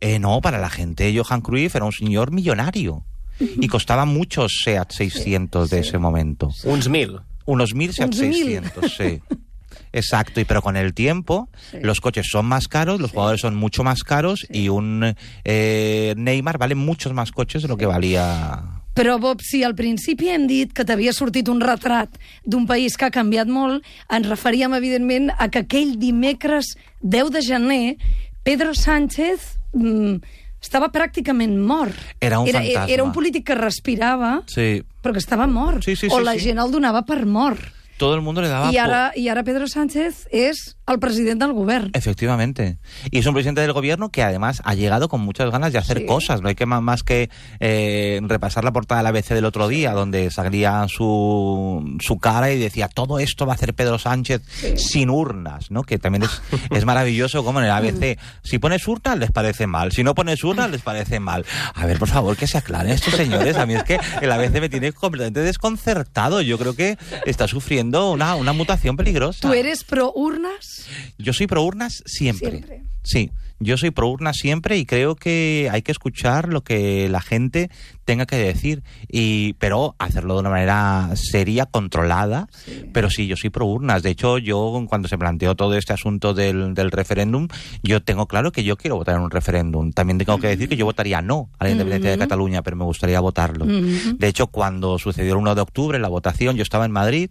Eh, 0.00 0.18
no, 0.18 0.40
para 0.40 0.58
la 0.58 0.70
gente 0.70 1.12
Johan 1.16 1.40
Cruyff 1.40 1.74
era 1.74 1.84
un 1.84 1.92
señor 1.92 2.30
millonario 2.30 3.04
y 3.40 3.66
costaba 3.68 4.04
muchos 4.04 4.60
SEAT 4.64 4.90
600 4.92 5.70
de 5.70 5.80
ese 5.80 5.98
momento. 5.98 6.50
Uns 6.64 6.88
mil. 6.88 7.18
Unos 7.46 7.74
1000 7.74 7.92
SEAT 7.94 8.08
Uns 8.08 8.20
mil. 8.20 8.32
600, 8.62 8.92
sí. 8.96 9.22
Exacto, 9.92 10.40
y 10.40 10.44
pero 10.44 10.62
con 10.62 10.76
el 10.76 10.94
tiempo 10.94 11.48
los 11.82 12.00
coches 12.00 12.26
son 12.30 12.46
más 12.46 12.68
caros, 12.68 13.00
los 13.00 13.10
jugadores 13.10 13.40
son 13.40 13.54
mucho 13.54 13.84
más 13.84 14.02
caros 14.02 14.46
y 14.50 14.68
un 14.68 15.14
eh, 15.44 16.14
Neymar 16.16 16.58
vale 16.58 16.74
muchos 16.74 17.12
más 17.12 17.32
coches 17.32 17.62
de 17.62 17.68
lo 17.68 17.76
que 17.76 17.86
valía 17.86 18.62
Però, 18.98 19.16
Bob, 19.20 19.38
si 19.46 19.62
al 19.62 19.76
principi 19.78 20.26
hem 20.34 20.48
dit 20.50 20.72
que 20.74 20.82
t'havia 20.82 21.12
sortit 21.14 21.46
un 21.46 21.60
retrat 21.62 22.16
d'un 22.42 22.64
país 22.66 22.96
que 22.98 23.06
ha 23.06 23.12
canviat 23.14 23.46
molt, 23.46 23.84
ens 24.10 24.26
referíem, 24.26 24.74
evidentment, 24.74 25.28
a 25.38 25.46
que 25.54 25.62
aquell 25.62 25.92
dimecres 26.02 26.72
10 27.06 27.30
de 27.30 27.42
gener 27.46 27.94
Pedro 28.42 28.74
Sánchez 28.74 29.52
mm, 29.70 30.16
estava 30.58 30.90
pràcticament 30.90 31.54
mort. 31.62 31.94
Era 32.18 32.40
un 32.42 32.50
era, 32.50 32.58
fantasma. 32.58 32.90
Era 32.90 33.06
un 33.06 33.14
polític 33.14 33.46
que 33.46 33.54
respirava, 33.54 34.42
Sí. 34.50 34.82
però 34.98 35.14
que 35.14 35.22
estava 35.22 35.46
mort. 35.46 35.84
Sí, 35.86 35.94
sí, 35.94 36.08
o 36.10 36.18
sí, 36.18 36.24
la 36.24 36.34
sí. 36.34 36.48
gent 36.50 36.58
el 36.58 36.74
donava 36.74 37.04
per 37.06 37.22
mort. 37.24 37.77
Todo 37.98 38.14
el 38.14 38.22
mundo 38.22 38.40
le 38.40 38.48
daba 38.48 38.70
I 38.70 38.76
por- 38.76 38.80
ara, 38.80 39.12
I 39.16 39.28
ara 39.28 39.42
Pedro 39.44 39.66
Sánchez 39.68 40.26
és 40.30 40.76
el 40.92 40.98
president 41.00 41.40
del 41.40 41.52
govern. 41.52 41.90
Efectivamente. 41.94 42.78
Y 43.10 43.18
es 43.18 43.26
un 43.26 43.34
presidente 43.34 43.60
del 43.60 43.72
gobierno 43.72 44.10
que 44.10 44.22
además 44.22 44.60
ha 44.64 44.74
llegado 44.74 45.08
con 45.08 45.20
muchas 45.20 45.50
ganas 45.50 45.72
de 45.72 45.78
hacer 45.78 45.98
Sí. 45.98 46.06
cosas. 46.06 46.42
No 46.42 46.48
hay 46.48 46.54
que 46.54 46.66
más 46.66 47.02
que 47.02 47.30
eh, 47.60 48.20
repasar 48.22 48.64
la 48.64 48.72
portada 48.72 49.00
del 49.00 49.06
ABC 49.08 49.34
del 49.34 49.44
otro 49.44 49.68
día, 49.68 49.92
donde 49.92 50.30
salía 50.30 50.86
su, 50.88 51.96
su 52.00 52.18
cara 52.18 52.50
y 52.52 52.58
decía, 52.58 52.88
todo 52.88 53.18
esto 53.18 53.46
va 53.46 53.52
a 53.52 53.56
hacer 53.56 53.74
Pedro 53.74 53.98
Sánchez 53.98 54.42
sin 54.76 55.10
urnas, 55.10 55.70
¿no? 55.70 55.82
Que 55.82 55.98
también 55.98 56.24
es, 56.24 56.42
es 56.70 56.84
maravilloso 56.84 57.44
como 57.44 57.60
en 57.60 57.66
el 57.66 57.70
ABC. 57.72 58.18
Si 58.42 58.58
pones 58.58 58.86
urnas 58.86 59.18
les 59.18 59.30
parece 59.30 59.66
mal, 59.66 59.92
si 59.92 60.04
no 60.04 60.14
pones 60.14 60.42
urnas 60.44 60.70
les 60.70 60.82
parece 60.82 61.20
mal. 61.20 61.44
A 61.74 61.86
ver, 61.86 61.98
por 61.98 62.08
favor, 62.08 62.36
que 62.36 62.46
se 62.46 62.58
aclaren 62.58 62.92
estos 62.92 63.14
señores. 63.14 63.56
A 63.56 63.66
mí 63.66 63.74
es 63.74 63.84
que 63.84 63.98
el 64.20 64.30
ABC 64.30 64.60
me 64.60 64.68
tiene 64.68 64.92
completamente 64.92 65.40
desconcertado. 65.40 66.40
Yo 66.40 66.58
creo 66.58 66.74
que 66.74 66.96
está 67.26 67.48
sufriendo 67.48 68.10
una, 68.12 68.34
una 68.34 68.52
mutación 68.52 68.96
peligrosa. 68.96 69.40
Tu 69.48 69.52
eres 69.54 69.84
pro 69.84 70.12
urnes? 70.14 70.77
Yo 71.18 71.32
soy 71.32 71.46
pro 71.46 71.62
urnas 71.62 72.02
siempre. 72.06 72.50
Siempre. 72.50 72.82
Sí, 73.02 73.30
yo 73.60 73.76
soy 73.76 73.90
pro 73.90 74.08
urnas 74.08 74.36
siempre 74.36 74.76
y 74.76 74.86
creo 74.86 75.16
que 75.16 75.68
hay 75.72 75.82
que 75.82 75.90
escuchar 75.90 76.48
lo 76.48 76.62
que 76.62 77.08
la 77.08 77.20
gente 77.20 77.70
tenga 78.04 78.24
que 78.24 78.36
decir, 78.36 78.82
y 79.08 79.54
pero 79.54 79.96
hacerlo 79.98 80.34
de 80.34 80.40
una 80.40 80.50
manera 80.50 81.10
seria, 81.14 81.66
controlada. 81.66 82.48
Pero 82.92 83.10
sí, 83.10 83.26
yo 83.26 83.36
soy 83.36 83.50
pro 83.50 83.66
urnas. 83.66 84.02
De 84.02 84.10
hecho, 84.10 84.38
yo 84.38 84.84
cuando 84.88 85.08
se 85.08 85.18
planteó 85.18 85.56
todo 85.56 85.74
este 85.74 85.92
asunto 85.92 86.34
del, 86.34 86.74
del 86.74 86.90
referéndum, 86.90 87.48
yo 87.82 88.00
tengo 88.02 88.26
claro 88.26 88.52
que 88.52 88.62
yo 88.62 88.76
quiero 88.76 88.96
votar 88.96 89.16
en 89.16 89.22
un 89.22 89.30
referéndum. 89.30 89.92
También 89.92 90.18
tengo 90.18 90.38
que 90.38 90.48
decir 90.48 90.68
que 90.68 90.76
yo 90.76 90.84
votaría 90.84 91.20
no 91.20 91.50
a 91.58 91.64
la 91.64 91.70
independencia 91.70 92.10
de 92.10 92.18
Cataluña, 92.18 92.62
pero 92.62 92.76
me 92.76 92.84
gustaría 92.84 93.20
votarlo. 93.20 93.66
De 93.66 94.28
hecho, 94.28 94.46
cuando 94.46 94.98
sucedió 94.98 95.32
el 95.32 95.38
1 95.38 95.54
de 95.56 95.60
octubre, 95.60 95.98
la 95.98 96.08
votación, 96.08 96.56
yo 96.56 96.62
estaba 96.62 96.84
en 96.84 96.92
Madrid 96.92 97.30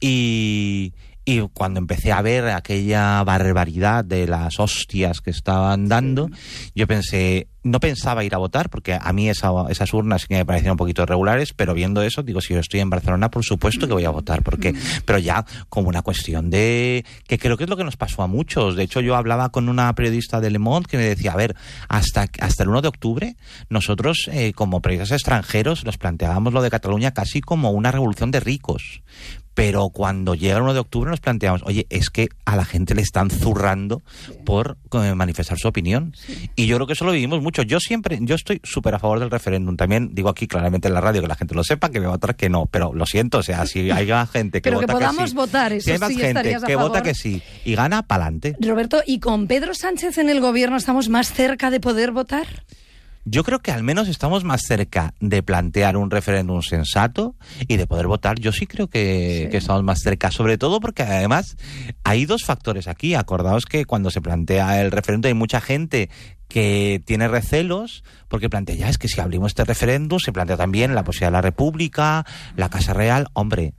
y, 0.00 0.92
y 1.28 1.40
cuando 1.52 1.78
empecé 1.80 2.12
a 2.12 2.22
ver 2.22 2.46
aquella 2.48 3.22
barbaridad 3.24 4.04
de 4.04 4.28
las 4.28 4.60
hostias 4.60 5.20
que 5.20 5.30
estaban 5.30 5.88
dando, 5.88 6.30
yo 6.74 6.86
pensé, 6.86 7.48
no 7.64 7.80
pensaba 7.80 8.22
ir 8.22 8.32
a 8.32 8.38
votar, 8.38 8.70
porque 8.70 8.96
a 8.98 9.12
mí 9.12 9.28
esa- 9.28 9.50
esas 9.68 9.92
urnas 9.92 10.22
sí 10.22 10.28
que 10.28 10.36
me 10.36 10.46
parecían 10.46 10.70
un 10.70 10.76
poquito 10.76 11.02
irregulares, 11.02 11.52
pero 11.52 11.74
viendo 11.74 12.00
eso, 12.02 12.22
digo, 12.22 12.40
si 12.40 12.54
yo 12.54 12.60
estoy 12.60 12.78
en 12.78 12.90
Barcelona, 12.90 13.28
por 13.28 13.44
supuesto 13.44 13.88
que 13.88 13.92
voy 13.92 14.04
a 14.04 14.10
votar, 14.10 14.44
porque, 14.44 14.72
pero 15.04 15.18
ya 15.18 15.44
como 15.68 15.88
una 15.88 16.02
cuestión 16.02 16.48
de, 16.48 17.04
que 17.26 17.38
creo 17.38 17.56
que 17.56 17.64
es 17.64 17.70
lo 17.70 17.76
que 17.76 17.82
nos 17.82 17.96
pasó 17.96 18.22
a 18.22 18.28
muchos. 18.28 18.76
De 18.76 18.84
hecho, 18.84 19.00
yo 19.00 19.16
hablaba 19.16 19.48
con 19.50 19.68
una 19.68 19.92
periodista 19.96 20.40
de 20.40 20.50
Le 20.52 20.60
Monde 20.60 20.86
que 20.88 20.96
me 20.96 21.02
decía, 21.04 21.32
a 21.32 21.36
ver, 21.36 21.56
hasta, 21.88 22.28
hasta 22.38 22.62
el 22.62 22.68
1 22.68 22.82
de 22.82 22.88
octubre, 22.88 23.36
nosotros, 23.68 24.30
eh, 24.32 24.52
como 24.52 24.80
periodistas 24.80 25.16
extranjeros, 25.18 25.84
nos 25.84 25.98
planteábamos 25.98 26.52
lo 26.52 26.62
de 26.62 26.70
Cataluña 26.70 27.10
casi 27.10 27.40
como 27.40 27.72
una 27.72 27.90
revolución 27.90 28.30
de 28.30 28.38
ricos. 28.38 29.02
Pero 29.56 29.88
cuando 29.88 30.34
llega 30.34 30.58
el 30.58 30.62
1 30.64 30.74
de 30.74 30.80
octubre 30.80 31.10
nos 31.10 31.20
planteamos, 31.20 31.62
oye, 31.64 31.86
es 31.88 32.10
que 32.10 32.28
a 32.44 32.56
la 32.56 32.66
gente 32.66 32.94
le 32.94 33.00
están 33.00 33.30
zurrando 33.30 34.02
por 34.44 34.76
eh, 34.92 35.14
manifestar 35.14 35.58
su 35.58 35.66
opinión. 35.66 36.14
Y 36.56 36.66
yo 36.66 36.76
creo 36.76 36.86
que 36.86 36.92
eso 36.92 37.06
lo 37.06 37.12
vivimos 37.12 37.40
mucho. 37.40 37.62
Yo 37.62 37.80
siempre, 37.80 38.18
yo 38.20 38.34
estoy 38.34 38.60
súper 38.62 38.94
a 38.94 38.98
favor 38.98 39.18
del 39.18 39.30
referéndum. 39.30 39.74
También 39.74 40.10
digo 40.12 40.28
aquí 40.28 40.46
claramente 40.46 40.88
en 40.88 40.94
la 40.94 41.00
radio 41.00 41.22
que 41.22 41.28
la 41.28 41.36
gente 41.36 41.54
lo 41.54 41.64
sepa, 41.64 41.88
que 41.88 42.00
me 42.00 42.04
va 42.04 42.12
a 42.12 42.16
votar 42.16 42.36
que 42.36 42.50
no. 42.50 42.66
Pero 42.66 42.92
lo 42.92 43.06
siento, 43.06 43.38
o 43.38 43.42
sea, 43.42 43.64
si 43.64 43.90
hay 43.90 44.06
gente 44.30 44.60
que 44.60 44.68
Pero 44.68 44.80
que 44.80 44.86
vota 44.86 44.92
podamos 44.92 45.30
sí, 45.30 45.36
votar, 45.36 45.72
eso 45.72 45.86
si 45.86 45.92
hay 45.92 45.98
más 46.00 46.08
sí 46.10 46.18
gente 46.18 46.56
que 46.66 46.76
vota 46.76 47.02
que 47.02 47.14
sí 47.14 47.42
y 47.64 47.74
gana, 47.74 48.02
pa'lante. 48.02 48.56
Roberto, 48.60 49.02
¿y 49.06 49.20
con 49.20 49.46
Pedro 49.46 49.72
Sánchez 49.72 50.18
en 50.18 50.28
el 50.28 50.42
gobierno 50.42 50.76
estamos 50.76 51.08
más 51.08 51.32
cerca 51.32 51.70
de 51.70 51.80
poder 51.80 52.12
votar? 52.12 52.46
Yo 53.28 53.42
creo 53.42 53.58
que 53.58 53.72
al 53.72 53.82
menos 53.82 54.06
estamos 54.06 54.44
más 54.44 54.62
cerca 54.62 55.12
de 55.18 55.42
plantear 55.42 55.96
un 55.96 56.12
referéndum 56.12 56.62
sensato 56.62 57.34
y 57.66 57.76
de 57.76 57.86
poder 57.88 58.06
votar. 58.06 58.38
Yo 58.38 58.52
sí 58.52 58.68
creo 58.68 58.86
que, 58.86 59.42
Sí. 59.46 59.50
que 59.50 59.56
estamos 59.56 59.82
más 59.82 59.98
cerca, 59.98 60.30
sobre 60.30 60.58
todo 60.58 60.78
porque 60.78 61.02
además 61.02 61.56
hay 62.04 62.24
dos 62.24 62.44
factores 62.44 62.86
aquí. 62.86 63.14
Acordaos 63.16 63.64
que 63.66 63.84
cuando 63.84 64.10
se 64.12 64.20
plantea 64.20 64.80
el 64.80 64.92
referéndum 64.92 65.28
hay 65.28 65.34
mucha 65.34 65.60
gente 65.60 66.08
que 66.46 67.02
tiene 67.04 67.26
recelos 67.26 68.04
porque 68.28 68.48
plantea 68.48 68.76
ya 68.76 68.88
es 68.88 68.98
que 68.98 69.08
si 69.08 69.20
abrimos 69.20 69.48
este 69.50 69.64
referéndum 69.64 70.20
se 70.20 70.30
plantea 70.32 70.56
también 70.56 70.94
la 70.94 71.02
posibilidad 71.02 71.30
de 71.30 71.38
la 71.38 71.42
República, 71.42 72.24
la 72.54 72.68
Casa 72.68 72.94
Real. 72.94 73.26
Hombre, 73.32 73.74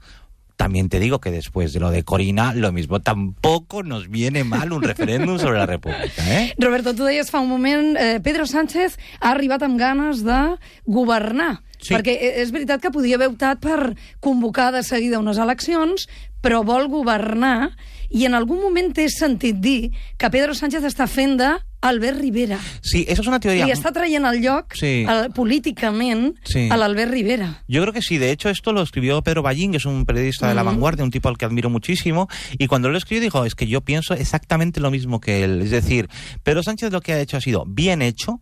también 0.58 0.88
te 0.88 0.98
digo 0.98 1.20
que 1.20 1.30
después 1.30 1.72
de 1.72 1.78
lo 1.78 1.92
de 1.92 2.02
Corina, 2.02 2.52
lo 2.52 2.72
mismo 2.72 3.00
tampoco 3.00 3.84
nos 3.84 4.08
viene 4.10 4.42
mal 4.42 4.72
un 4.72 4.82
referéndum 4.82 5.38
sobre 5.38 5.56
la 5.56 5.66
República, 5.66 6.20
¿eh? 6.28 6.52
Roberto, 6.58 6.96
tu 6.96 7.04
deies 7.06 7.30
fa 7.30 7.38
un 7.38 7.48
moment, 7.48 7.94
eh, 7.94 8.18
Pedro 8.18 8.44
Sánchez 8.44 8.98
ha 9.20 9.30
arribat 9.30 9.62
amb 9.62 9.78
ganes 9.78 10.24
de 10.26 10.58
governar. 10.84 11.62
Sí. 11.78 11.94
Perquè 11.94 12.16
eh, 12.18 12.32
és 12.42 12.50
veritat 12.50 12.82
que 12.82 12.90
podia 12.90 13.14
haver 13.14 13.30
optat 13.30 13.62
per 13.62 13.94
convocar 14.18 14.72
de 14.74 14.82
seguida 14.82 15.22
unes 15.22 15.38
eleccions, 15.38 16.08
però 16.42 16.64
vol 16.66 16.90
governar, 16.90 17.70
i 18.10 18.26
en 18.26 18.34
algun 18.34 18.58
moment 18.58 18.90
t'he 18.90 19.06
sentit 19.14 19.62
dir 19.62 19.92
que 20.18 20.34
Pedro 20.34 20.58
Sánchez 20.58 20.90
està 20.90 21.06
fent 21.06 21.38
de 21.38 21.54
Albert 21.80 22.18
Rivera. 22.20 22.58
Sí, 22.82 23.04
eso 23.08 23.22
es 23.22 23.28
una 23.28 23.38
teoría. 23.40 23.64
Li 23.66 23.72
està 23.72 23.92
traient 23.92 24.24
el 24.26 24.40
lloc 24.42 24.74
Sí. 24.74 25.04
el, 25.08 25.30
políticament 25.32 26.34
Sí. 26.44 26.68
a 26.70 26.76
l'Albert 26.76 27.12
Rivera. 27.12 27.62
Yo 27.68 27.82
creo 27.82 27.92
que 27.92 28.02
sí, 28.02 28.18
de 28.18 28.30
hecho 28.32 28.48
esto 28.48 28.72
lo 28.72 28.82
escribió 28.82 29.22
Pedro 29.22 29.42
Ballín, 29.42 29.70
que 29.70 29.76
es 29.76 29.84
un 29.84 30.04
periodista 30.04 30.48
de 30.48 30.54
la 30.54 30.62
vanguardia, 30.62 31.04
un 31.04 31.10
tipo 31.10 31.28
al 31.28 31.38
que 31.38 31.44
admiro 31.44 31.70
muchísimo, 31.70 32.28
y 32.58 32.66
cuando 32.66 32.88
lo 32.88 32.98
escribió 32.98 33.22
dijo, 33.22 33.44
es 33.44 33.54
que 33.54 33.66
yo 33.66 33.80
pienso 33.82 34.14
exactamente 34.14 34.80
lo 34.80 34.90
mismo 34.90 35.20
que 35.20 35.44
él. 35.44 35.62
Es 35.62 35.70
decir, 35.70 36.08
Pedro 36.42 36.62
Sánchez 36.62 36.90
lo 36.92 37.00
que 37.00 37.12
ha 37.12 37.20
hecho 37.20 37.36
ha 37.36 37.40
sido 37.40 37.64
bien 37.66 38.02
hecho, 38.02 38.40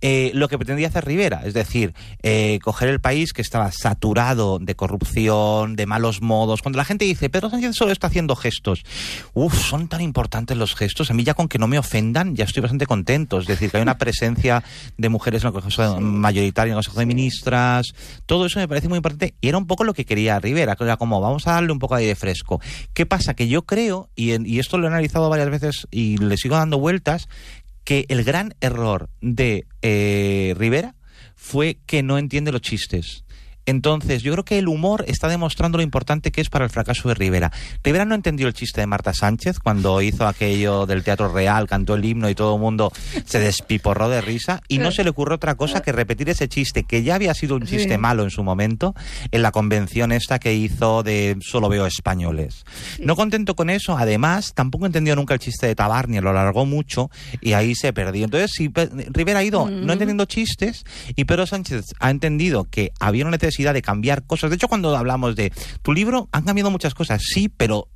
eh, 0.00 0.30
lo 0.34 0.48
que 0.48 0.58
pretendía 0.58 0.88
hacer 0.88 1.04
Rivera, 1.04 1.42
es 1.44 1.54
decir, 1.54 1.94
eh, 2.22 2.58
coger 2.62 2.88
el 2.88 3.00
país 3.00 3.32
que 3.32 3.42
estaba 3.42 3.70
saturado 3.72 4.58
de 4.58 4.74
corrupción, 4.76 5.76
de 5.76 5.86
malos 5.86 6.22
modos. 6.22 6.62
Cuando 6.62 6.76
la 6.76 6.84
gente 6.84 7.04
dice, 7.04 7.28
Pedro 7.30 7.50
Sánchez 7.50 7.74
solo 7.74 7.92
está 7.92 8.06
haciendo 8.06 8.36
gestos, 8.36 8.82
uff, 9.34 9.54
son 9.68 9.88
tan 9.88 10.00
importantes 10.00 10.56
los 10.56 10.74
gestos, 10.74 11.10
a 11.10 11.14
mí 11.14 11.24
ya 11.24 11.34
con 11.34 11.48
que 11.48 11.58
no 11.58 11.66
me 11.66 11.78
ofendan, 11.78 12.36
ya 12.36 12.44
estoy 12.44 12.60
bastante 12.62 12.86
contento. 12.86 13.38
Es 13.40 13.46
decir, 13.46 13.70
que 13.70 13.76
hay 13.78 13.82
una 13.82 13.98
presencia 13.98 14.62
de 14.96 15.08
mujeres 15.08 15.42
en 15.42 15.48
el 15.48 15.52
Consejo 15.54 16.00
mayoritario, 16.00 16.72
en 16.72 16.78
el 16.78 16.84
Consejo 16.84 17.00
de 17.00 17.06
Ministras, 17.06 17.86
todo 18.26 18.46
eso 18.46 18.58
me 18.60 18.68
parece 18.68 18.88
muy 18.88 18.96
importante 18.98 19.34
y 19.40 19.48
era 19.48 19.58
un 19.58 19.66
poco 19.66 19.84
lo 19.84 19.94
que 19.94 20.04
quería 20.04 20.38
Rivera, 20.40 20.76
que 20.76 20.84
era 20.84 20.96
como, 20.96 21.20
vamos 21.20 21.46
a 21.46 21.52
darle 21.52 21.72
un 21.72 21.78
poco 21.78 21.96
de 21.96 22.02
aire 22.02 22.14
fresco. 22.14 22.60
¿Qué 22.94 23.06
pasa? 23.06 23.34
Que 23.34 23.48
yo 23.48 23.62
creo, 23.62 24.08
y, 24.14 24.32
en- 24.32 24.46
y 24.46 24.58
esto 24.58 24.78
lo 24.78 24.84
he 24.86 24.88
analizado 24.90 25.28
varias 25.28 25.50
veces 25.50 25.86
y 25.90 26.16
le 26.18 26.36
sigo 26.36 26.56
dando 26.56 26.78
vueltas, 26.78 27.28
que 27.88 28.04
el 28.10 28.22
gran 28.22 28.54
error 28.60 29.08
de 29.22 29.66
eh, 29.80 30.54
Rivera 30.58 30.94
fue 31.36 31.78
que 31.86 32.02
no 32.02 32.18
entiende 32.18 32.52
los 32.52 32.60
chistes. 32.60 33.24
Entonces, 33.68 34.22
yo 34.22 34.32
creo 34.32 34.44
que 34.46 34.58
el 34.58 34.66
humor 34.66 35.04
está 35.08 35.28
demostrando 35.28 35.76
lo 35.76 35.84
importante 35.84 36.32
que 36.32 36.40
es 36.40 36.48
para 36.48 36.64
el 36.64 36.70
fracaso 36.70 37.08
de 37.08 37.14
Rivera. 37.14 37.52
Rivera 37.84 38.06
no 38.06 38.14
entendió 38.14 38.46
el 38.48 38.54
chiste 38.54 38.80
de 38.80 38.86
Marta 38.86 39.12
Sánchez 39.12 39.58
cuando 39.60 40.00
hizo 40.00 40.26
aquello 40.26 40.86
del 40.86 41.04
Teatro 41.04 41.30
Real, 41.30 41.66
cantó 41.68 41.94
el 41.94 42.02
himno 42.02 42.30
y 42.30 42.34
todo 42.34 42.54
el 42.54 42.60
mundo 42.62 42.90
se 43.26 43.38
despiporró 43.38 44.08
de 44.08 44.22
risa 44.22 44.62
y 44.68 44.78
no 44.78 44.90
se 44.90 45.04
le 45.04 45.10
ocurrió 45.10 45.34
otra 45.36 45.54
cosa 45.56 45.82
que 45.82 45.92
repetir 45.92 46.30
ese 46.30 46.48
chiste 46.48 46.84
que 46.84 47.02
ya 47.02 47.16
había 47.16 47.34
sido 47.34 47.56
un 47.56 47.66
chiste 47.66 47.92
Sí. 47.94 47.98
malo 47.98 48.22
en 48.24 48.30
su 48.30 48.42
momento 48.42 48.94
en 49.32 49.42
la 49.42 49.52
convención 49.52 50.12
esta 50.12 50.38
que 50.38 50.54
hizo 50.54 51.02
de 51.02 51.36
solo 51.42 51.68
veo 51.68 51.84
españoles. 51.84 52.64
No 53.00 53.16
contento 53.16 53.54
con 53.54 53.68
eso, 53.68 53.98
además, 53.98 54.54
tampoco 54.54 54.86
entendió 54.86 55.14
nunca 55.14 55.34
el 55.34 55.40
chiste 55.40 55.66
de 55.66 55.74
Tabarnia, 55.74 56.22
lo 56.22 56.30
alargó 56.30 56.64
mucho 56.64 57.10
y 57.42 57.52
ahí 57.52 57.74
se 57.74 57.92
perdió. 57.92 58.24
Entonces, 58.24 58.50
si 58.54 58.72
Rivera 59.10 59.40
ha 59.40 59.44
ido 59.44 59.68
no 59.68 59.92
entendiendo 59.92 60.24
chistes 60.24 60.84
y 61.14 61.24
Pedro 61.26 61.46
Sánchez 61.46 61.84
ha 62.00 62.08
entendido 62.10 62.64
que 62.64 62.92
había 62.98 63.24
una 63.24 63.32
necesidad 63.32 63.57
de 63.58 63.82
cambiar 63.82 64.22
cosas. 64.24 64.50
De 64.50 64.56
hecho, 64.56 64.68
cuando 64.68 64.96
hablamos 64.96 65.36
de 65.36 65.52
tu 65.82 65.92
libro, 65.92 66.28
han 66.32 66.44
cambiado 66.44 66.70
muchas 66.70 66.94
cosas, 66.94 67.22
sí, 67.22 67.48
pero 67.48 67.88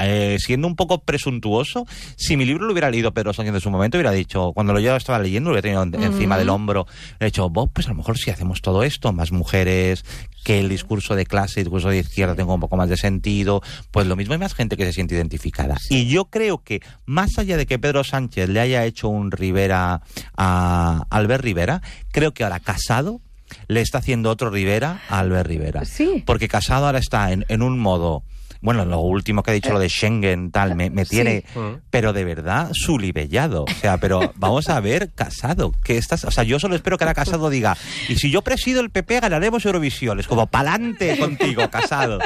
eh, 0.00 0.36
siendo 0.38 0.66
un 0.66 0.76
poco 0.76 1.02
presuntuoso, 1.02 1.86
si 2.16 2.36
mi 2.36 2.44
libro 2.44 2.66
lo 2.66 2.72
hubiera 2.72 2.90
leído 2.90 3.12
Pedro 3.12 3.32
Sánchez 3.32 3.54
en 3.54 3.60
su 3.60 3.70
momento, 3.70 3.98
hubiera 3.98 4.12
dicho, 4.12 4.52
cuando 4.54 4.72
lo 4.72 4.80
yo 4.80 4.96
estaba 4.96 5.18
leyendo, 5.18 5.50
lo 5.50 5.54
hubiera 5.54 5.62
tenido 5.62 5.82
en- 5.82 6.02
encima 6.12 6.38
del 6.38 6.48
hombro, 6.48 6.86
he 7.18 7.26
dicho, 7.26 7.48
"Bob, 7.50 7.70
pues 7.72 7.86
a 7.86 7.90
lo 7.90 7.96
mejor 7.96 8.16
si 8.18 8.30
hacemos 8.30 8.60
todo 8.62 8.82
esto, 8.82 9.12
más 9.12 9.32
mujeres, 9.32 10.04
que 10.44 10.58
el 10.60 10.68
discurso 10.70 11.14
de 11.14 11.26
clase, 11.26 11.60
el 11.60 11.64
discurso 11.64 11.90
de 11.90 11.98
izquierda 11.98 12.34
tenga 12.34 12.54
un 12.54 12.60
poco 12.60 12.76
más 12.76 12.88
de 12.88 12.96
sentido, 12.96 13.62
pues 13.90 14.06
lo 14.06 14.16
mismo 14.16 14.32
hay 14.32 14.38
más 14.40 14.54
gente 14.54 14.76
que 14.76 14.86
se 14.86 14.92
siente 14.94 15.14
identificada. 15.14 15.76
Y 15.90 16.06
yo 16.06 16.26
creo 16.26 16.62
que 16.62 16.80
más 17.04 17.36
allá 17.38 17.56
de 17.58 17.66
que 17.66 17.78
Pedro 17.78 18.04
Sánchez 18.04 18.48
le 18.48 18.58
haya 18.60 18.84
hecho 18.86 19.08
un 19.08 19.30
Rivera 19.30 20.00
a 20.36 21.04
Albert 21.10 21.44
Rivera, 21.44 21.82
creo 22.10 22.32
que 22.32 22.44
ahora 22.44 22.60
casado 22.60 23.20
le 23.68 23.80
está 23.80 23.98
haciendo 23.98 24.30
otro 24.30 24.50
Rivera 24.50 25.02
a 25.08 25.18
Albert 25.20 25.46
Rivera. 25.48 25.84
Sí. 25.84 26.22
Porque 26.26 26.48
Casado 26.48 26.86
ahora 26.86 26.98
está 26.98 27.32
en, 27.32 27.44
en 27.48 27.62
un 27.62 27.78
modo. 27.78 28.22
Bueno, 28.60 28.84
lo 28.84 29.00
último 29.00 29.42
que 29.42 29.50
ha 29.52 29.54
dicho, 29.54 29.72
lo 29.72 29.78
de 29.78 29.88
Schengen, 29.88 30.50
tal, 30.50 30.74
me, 30.74 30.90
me 30.90 31.04
tiene, 31.06 31.44
Mm. 31.54 31.80
pero 31.90 32.12
de 32.12 32.24
verdad, 32.24 32.70
sulibellado. 32.72 33.64
O 33.64 33.74
sea, 33.80 33.98
pero 33.98 34.32
vamos 34.36 34.68
a 34.68 34.78
ver, 34.80 35.10
Casado, 35.14 35.72
que 35.82 35.96
estás, 35.96 36.24
o 36.24 36.30
sea, 36.30 36.44
yo 36.44 36.58
solo 36.60 36.74
espero 36.76 36.98
que 36.98 37.04
ahora 37.04 37.14
Casado 37.14 37.48
diga, 37.50 37.76
y 38.08 38.16
si 38.16 38.30
yo 38.30 38.42
presido 38.42 38.80
el 38.80 38.90
PP, 38.90 39.20
ganaremos 39.20 39.64
Eurovisión. 39.64 40.20
Es 40.20 40.26
como, 40.26 40.46
pa'lante 40.46 41.16
contigo, 41.18 41.70
Casado. 41.70 42.18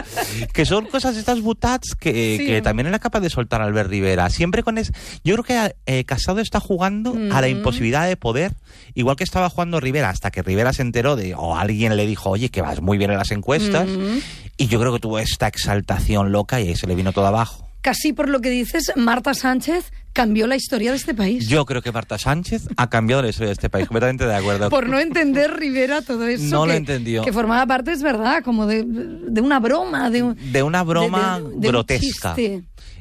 Que 0.52 0.64
son 0.64 0.86
cosas, 0.86 1.16
estas 1.16 1.40
butats, 1.40 1.94
que, 1.94 2.36
Sí. 2.38 2.46
que 2.46 2.62
también 2.62 2.86
era 2.88 2.98
capaz 2.98 3.20
de 3.20 3.30
soltar 3.30 3.62
Albert 3.62 3.88
Rivera. 3.90 4.28
Siempre 4.30 4.62
con 4.62 4.78
es, 4.78 4.92
yo 5.22 5.34
creo 5.36 5.44
que 5.44 5.74
eh, 5.86 6.04
Casado 6.04 6.40
está 6.40 6.58
jugando 6.60 7.12
a 7.32 7.40
la 7.40 7.46
Mm. 7.46 7.50
imposibilidad 7.50 8.06
de 8.06 8.16
poder, 8.16 8.52
igual 8.94 9.16
que 9.16 9.24
estaba 9.24 9.48
jugando 9.50 9.78
Rivera, 9.80 10.10
hasta 10.10 10.30
que 10.30 10.42
Rivera 10.42 10.72
se 10.72 10.82
enteró 10.82 11.14
de, 11.16 11.34
o 11.34 11.56
alguien 11.56 11.96
le 11.96 12.06
dijo, 12.06 12.30
oye, 12.30 12.48
que 12.48 12.60
vas 12.62 12.80
muy 12.80 12.98
bien 12.98 13.10
en 13.12 13.18
las 13.18 13.30
encuestas, 13.30 13.88
Mm. 13.88 14.18
y 14.56 14.66
yo 14.66 14.80
creo 14.80 14.92
que 14.92 14.98
tuvo 15.00 15.18
esta 15.18 15.46
exaltación 15.48 16.23
loca 16.32 16.60
y 16.60 16.68
ahí 16.68 16.76
se 16.76 16.86
le 16.86 16.94
vino 16.94 17.12
todo 17.12 17.26
abajo. 17.26 17.68
Casi 17.80 18.14
por 18.14 18.30
lo 18.30 18.40
que 18.40 18.48
dices, 18.48 18.92
Marta 18.96 19.34
Sánchez 19.34 19.92
cambió 20.14 20.46
la 20.46 20.56
historia 20.56 20.92
de 20.92 20.96
este 20.96 21.12
país. 21.12 21.46
Yo 21.48 21.66
creo 21.66 21.82
que 21.82 21.92
Marta 21.92 22.16
Sánchez 22.16 22.68
ha 22.78 22.88
cambiado 22.88 23.20
la 23.20 23.28
historia 23.28 23.48
de 23.48 23.52
este 23.54 23.68
país, 23.68 23.86
completamente 23.88 24.26
de 24.26 24.34
acuerdo. 24.34 24.70
por 24.70 24.88
no 24.88 24.98
entender 24.98 25.54
Rivera 25.54 26.00
todo 26.00 26.26
eso. 26.26 26.44
No 26.44 26.64
lo 26.64 26.72
que, 26.72 26.76
entendió. 26.78 27.22
Que 27.22 27.32
formaba 27.32 27.66
parte, 27.66 27.92
es 27.92 28.00
verdad, 28.02 28.42
como 28.42 28.66
de, 28.66 28.84
de 28.86 29.40
una 29.42 29.60
broma. 29.60 30.08
De, 30.08 30.22
un- 30.22 30.52
de 30.52 30.62
una 30.62 30.82
broma 30.82 31.40
de- 31.40 31.42
de- 31.48 31.54
un 31.56 31.60
grotesca. 31.60 32.34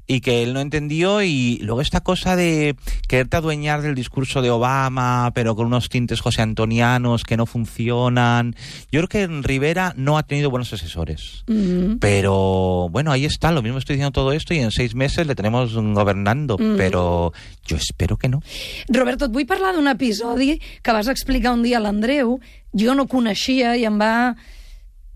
Y 0.05 0.19
que 0.19 0.43
él 0.43 0.53
no 0.53 0.59
entendió 0.59 1.21
y 1.21 1.59
luego 1.61 1.79
esta 1.79 2.01
cosa 2.01 2.35
de 2.35 2.75
quererte 3.07 3.37
adueñar 3.37 3.81
del 3.81 3.95
discurso 3.95 4.41
de 4.41 4.49
Obama, 4.49 5.31
pero 5.33 5.55
con 5.55 5.67
unos 5.67 5.87
tintes 5.87 6.19
josé 6.19 6.41
antonianos 6.41 7.23
que 7.23 7.37
no 7.37 7.45
funcionan. 7.45 8.55
Yo 8.91 8.99
creo 8.99 9.07
que 9.07 9.27
Rivera 9.41 9.93
no 9.95 10.17
ha 10.17 10.23
tenido 10.23 10.49
buenos 10.49 10.73
asesores. 10.73 11.45
Mm. 11.47 11.99
Pero 11.99 12.89
bueno, 12.91 13.11
ahí 13.13 13.23
está, 13.23 13.53
lo 13.53 13.61
mismo 13.61 13.77
estoy 13.77 13.95
diciendo 13.95 14.11
todo 14.11 14.33
esto 14.33 14.53
y 14.53 14.59
en 14.59 14.71
seis 14.71 14.93
meses 14.93 15.25
le 15.25 15.35
tenemos 15.35 15.73
gobernando, 15.73 16.57
pero 16.57 17.31
yo 17.65 17.77
espero 17.77 18.17
que 18.17 18.27
no. 18.27 18.41
Roberto, 18.89 19.25
et 19.25 19.31
vull 19.31 19.47
parlar 19.47 19.73
d'un 19.75 19.87
episodi 19.87 20.57
que 20.59 20.91
vas 20.91 21.07
explicar 21.07 21.53
un 21.53 21.63
dia 21.63 21.79
a 21.79 21.83
l'Andreu. 21.83 22.39
Jo 22.73 22.95
no 22.97 23.07
coneixia 23.07 23.77
i 23.77 23.87
em 23.87 23.99
va... 23.99 24.35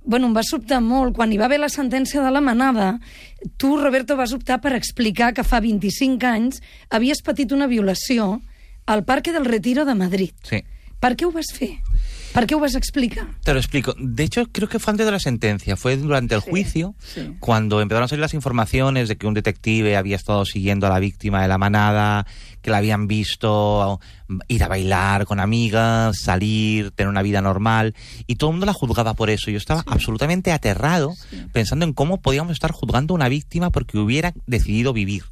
Bueno, 0.08 0.30
em 0.30 0.36
va 0.38 0.44
sobtar 0.48 0.80
molt. 0.80 1.14
Quan 1.18 1.34
hi 1.34 1.38
va 1.40 1.50
haver 1.50 1.60
la 1.60 1.68
sentència 1.70 2.24
de 2.24 2.32
la 2.32 2.40
manada, 2.42 2.94
tu, 3.60 3.76
Roberto, 3.76 4.16
vas 4.16 4.32
optar 4.32 4.62
per 4.64 4.72
explicar 4.78 5.34
que 5.36 5.44
fa 5.44 5.60
25 5.60 6.30
anys 6.30 6.62
havies 6.90 7.20
patit 7.22 7.52
una 7.52 7.68
violació 7.68 8.38
al 8.88 9.04
Parque 9.04 9.36
del 9.36 9.46
Retiro 9.46 9.84
de 9.84 9.98
Madrid. 10.00 10.32
Sí. 10.48 10.64
Per 11.04 11.12
què 11.20 11.28
ho 11.28 11.34
vas 11.36 11.52
fer? 11.54 11.76
Per 12.38 12.44
què 12.46 12.54
ho 12.54 12.60
vas 12.62 12.76
explicar? 12.78 13.24
Te 13.42 13.52
lo 13.52 13.58
explico. 13.58 13.96
De 13.98 14.24
hecho, 14.24 14.46
creo 14.52 14.70
que 14.70 14.78
fue 14.78 14.92
antes 14.92 15.08
de 15.08 15.12
la 15.12 15.20
sentencia, 15.20 15.76
fue 15.76 15.98
durante 15.98 16.36
el 16.36 16.42
juicio, 16.42 16.94
sí. 17.00 17.36
cuando 17.40 17.82
empezaron 17.82 18.06
a 18.06 18.08
salir 18.08 18.22
las 18.22 18.36
informaciones 18.36 19.08
de 19.08 19.16
que 19.18 19.26
un 19.26 19.34
detective 19.34 19.98
había 19.98 20.16
estado 20.16 20.46
siguiendo 20.46 20.86
a 20.86 20.92
la 20.92 21.00
víctima 21.00 21.42
de 21.42 21.48
la 21.48 21.58
manada, 21.58 22.28
que 22.62 22.70
la 22.70 22.78
habían 22.78 23.08
visto 23.08 24.00
ir 24.50 24.64
a 24.64 24.68
bailar 24.68 25.26
con 25.26 25.40
amigas, 25.40 26.18
salir, 26.22 26.92
tener 26.92 27.10
una 27.10 27.24
vida 27.24 27.42
normal, 27.42 27.96
y 28.28 28.36
todo 28.36 28.52
el 28.52 28.54
mundo 28.54 28.68
la 28.68 28.74
juzgaba 28.74 29.16
por 29.16 29.32
eso. 29.32 29.50
Yo 29.50 29.58
estaba 29.58 29.84
absolutamente 29.88 30.52
aterrado 30.52 31.16
pensando 31.54 31.86
en 31.86 31.94
cómo 31.94 32.22
podíamos 32.22 32.52
estar 32.52 32.72
juzgando 32.72 33.16
a 33.16 33.16
una 33.16 33.30
víctima 33.30 33.72
porque 33.72 33.98
hubiera 33.98 34.36
decidido 34.46 34.94
vivir. 34.94 35.24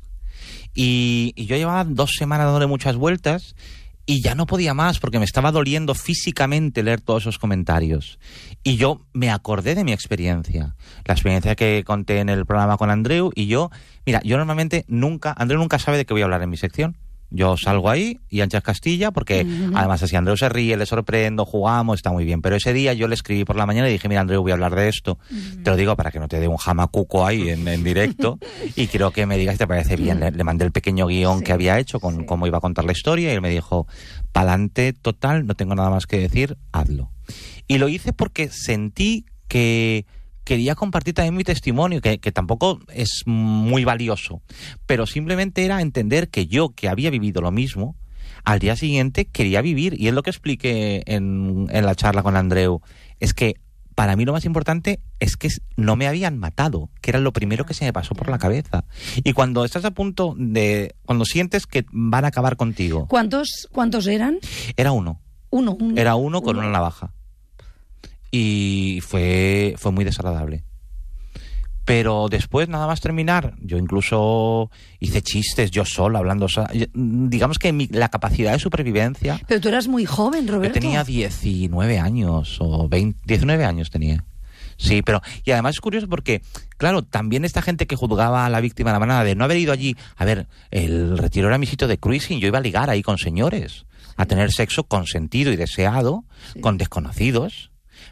Y, 0.74 1.34
y 1.36 1.46
yo 1.46 1.56
llevaba 1.56 1.84
dos 1.84 2.14
semanas 2.18 2.48
dándole 2.48 2.66
muchas 2.66 2.96
vueltas 2.96 3.56
y 4.06 4.22
ya 4.22 4.36
no 4.36 4.46
podía 4.46 4.74
más 4.74 5.00
porque 5.00 5.20
me 5.20 5.26
estaba 5.26 5.52
doliendo 5.52 5.96
físicamente 5.96 6.84
leer 6.84 7.02
todos 7.02 7.24
esos 7.24 7.40
comentarios. 7.40 8.20
Y 8.64 8.78
yo 8.78 9.06
me 9.14 9.32
acordé 9.32 9.76
de 9.76 9.84
mi 9.84 9.94
experiencia, 9.94 10.76
la 11.06 11.14
experiencia 11.14 11.56
que 11.56 11.84
conté 11.86 12.20
en 12.20 12.30
el 12.30 12.46
programa 12.46 12.78
con 12.78 12.90
Andreu 12.90 13.32
y 13.34 13.48
yo, 13.48 13.72
mira, 14.06 14.22
yo 14.24 14.38
normalmente 14.38 14.86
nunca, 14.88 15.34
Andreu 15.38 15.60
nunca 15.60 15.80
sabe 15.80 15.98
de 15.98 16.06
qué 16.06 16.14
voy 16.14 16.22
a 16.22 16.26
hablar 16.26 16.44
en 16.44 16.50
mi 16.50 16.58
sección. 16.58 16.98
Yo 17.30 17.58
salgo 17.58 17.90
ahí 17.90 18.20
y 18.30 18.42
Anchas 18.42 18.64
Castilla, 18.64 19.12
porque 19.12 19.46
además 19.74 20.04
así 20.04 20.16
Andreu 20.16 20.38
se 20.38 20.48
ríe, 20.48 20.78
le 20.78 20.86
sorprendo, 20.86 21.46
jugamos, 21.46 22.00
está 22.00 22.12
muy 22.12 22.24
bien. 22.24 22.42
Pero 22.42 22.56
ese 22.56 22.72
día 22.72 22.94
yo 22.94 23.08
le 23.08 23.16
escribí 23.16 23.44
por 23.46 23.56
la 23.56 23.66
mañana 23.66 23.90
y 23.90 23.94
dije, 23.94 24.08
mira 24.08 24.22
Andreu, 24.22 24.42
voy 24.42 24.52
a 24.52 24.54
hablar 24.54 24.76
de 24.76 24.88
esto. 24.88 25.18
Te 25.64 25.70
lo 25.70 25.76
digo 25.76 25.96
para 25.96 26.12
que 26.12 26.20
no 26.20 26.28
te 26.28 26.40
dé 26.40 26.48
un 26.48 26.58
jamacuco 26.58 27.26
ahí 27.26 27.50
en, 27.50 27.68
en 27.68 27.84
directo. 27.84 28.40
y 28.76 28.88
quiero 28.88 29.12
que 29.12 29.26
me 29.26 29.38
digas 29.38 29.56
si 29.56 29.60
te 29.60 29.68
parece 29.68 29.96
bien. 29.96 30.20
Le, 30.20 30.32
le 30.32 30.44
mandé 30.44 30.66
el 30.66 30.72
pequeño 30.72 31.08
guion 31.08 31.42
que 31.42 31.52
había 31.52 31.80
hecho 31.80 32.00
con 32.00 32.20
sí. 32.20 32.26
cómo 32.26 32.48
iba 32.48 32.60
a 32.60 32.62
contar 32.62 32.86
la 32.86 32.92
historia 32.92 33.32
y 33.32 33.36
él 33.36 33.42
me 33.42 33.50
dijo, 33.50 33.88
pa'lante 34.32 34.94
total, 34.94 35.46
no 35.46 35.56
tengo 35.56 35.76
nada 35.76 35.90
más 35.90 36.06
que 36.06 36.20
decir, 36.20 36.58
hazlo. 36.72 37.12
Y 37.68 37.80
lo 37.80 37.90
hice 37.90 38.14
porque 38.14 38.50
sentí 38.50 39.26
que 39.48 40.06
quería 40.46 40.76
compartir 40.76 41.14
también 41.14 41.36
mi 41.36 41.44
testimonio, 41.44 42.00
que, 42.00 42.20
que 42.20 42.32
tampoco 42.32 42.80
es 42.94 43.24
muy 43.26 43.84
valioso, 43.84 44.42
pero 44.86 45.06
simplemente 45.06 45.66
era 45.66 45.82
entender 45.82 46.30
que 46.30 46.48
yo, 46.48 46.70
que 46.70 46.88
había 46.88 47.10
vivido 47.10 47.42
lo 47.42 47.52
mismo, 47.52 47.98
al 48.46 48.60
día 48.60 48.76
siguiente 48.76 49.26
quería 49.26 49.62
vivir. 49.62 50.00
Y 50.00 50.08
es 50.08 50.14
lo 50.14 50.24
que 50.24 50.30
expliqué 50.30 51.04
en, 51.08 51.68
en 51.70 51.86
la 51.86 51.96
charla 51.96 52.24
con 52.24 52.38
Andreu. 52.38 52.82
Es 53.20 53.34
que 53.34 53.56
para 53.96 54.16
mí 54.16 54.26
lo 54.26 54.34
más 54.34 54.46
importante 54.46 55.00
es 55.20 55.36
que 55.38 55.50
no 55.78 55.96
me 55.96 56.08
habían 56.08 56.38
matado, 56.38 56.90
que 57.02 57.12
era 57.12 57.20
lo 57.20 57.34
primero 57.34 57.66
que 57.66 57.74
se 57.74 57.86
me 57.86 57.94
pasó 57.94 58.14
por 58.14 58.30
la 58.30 58.38
cabeza. 58.38 58.86
Y 59.24 59.34
cuando 59.34 59.66
estás 59.66 59.86
a 59.86 59.92
punto 59.92 60.36
de... 60.38 60.96
Cuando 61.06 61.26
sientes 61.26 61.66
que 61.66 61.86
van 61.92 62.26
a 62.26 62.28
acabar 62.28 62.56
contigo, 62.58 63.08
¿Cuántos, 63.08 63.68
¿Cuántos 63.72 64.06
eran? 64.08 64.38
era 64.78 64.92
uno. 64.92 65.22
Uno. 65.50 65.78
uno. 65.80 66.00
Era 66.00 66.16
uno 66.16 66.42
con 66.42 66.58
una 66.58 66.70
navaja. 66.70 67.14
Y 68.38 69.00
fue, 69.02 69.76
fue 69.78 69.94
muy 69.94 70.04
desagradable. 70.04 70.64
Pero 71.86 72.28
después, 72.30 72.68
nada 72.68 72.88
más 72.88 73.00
terminar, 73.00 73.54
yo 73.62 73.78
incluso 73.78 74.72
hice 75.00 75.22
chistes 75.22 75.70
yo 75.72 75.86
solo, 75.86 76.18
hablando. 76.18 76.50
so- 76.50 76.66
yo- 76.74 76.88
Digamos 76.94 77.60
que 77.60 77.72
mi- 77.72 77.88
la 77.88 78.10
capacidad 78.10 78.52
de 78.52 78.60
supervivencia. 78.60 79.40
Pero 79.48 79.62
tú 79.62 79.70
eras 79.70 79.88
muy 79.88 80.06
joven, 80.06 80.48
Yo 80.48 80.54
Roberto. 80.56 80.80
tenía 80.80 81.04
19 81.06 82.00
años 82.00 82.58
o 82.60 82.90
20, 82.90 83.22
19 83.26 83.64
años 83.64 83.90
tenía. 83.92 84.26
Sí, 84.78 85.02
pero 85.02 85.22
y 85.46 85.52
además 85.52 85.76
es 85.76 85.80
curioso 85.80 86.10
porque, 86.10 86.42
claro, 86.78 87.04
también 87.04 87.46
esta 87.46 87.62
gente 87.62 87.88
que 87.88 87.96
juzgaba 87.96 88.46
a 88.46 88.50
la 88.50 88.60
víctima 88.60 88.90
de 88.90 88.94
la 88.96 89.00
manada 89.00 89.24
de 89.24 89.36
no 89.36 89.46
haber 89.46 89.58
ido 89.58 89.72
allí, 89.72 89.96
a 90.18 90.26
ver, 90.26 90.48
el 90.72 91.18
retiro 91.18 91.48
era 91.48 91.58
mi 91.58 91.68
sitio 91.68 91.88
de 91.88 91.98
cruising, 92.00 92.40
yo 92.42 92.48
iba 92.48 92.58
a 92.58 92.62
ligar 92.62 92.90
ahí 92.90 93.02
con 93.02 93.18
señores, 93.18 93.86
a 94.18 94.26
tener 94.26 94.52
sexo 94.52 94.84
consentido 94.84 95.54
y 95.54 95.56
deseado 95.56 96.26
con 96.62 96.78
desconocidos, 96.78 97.72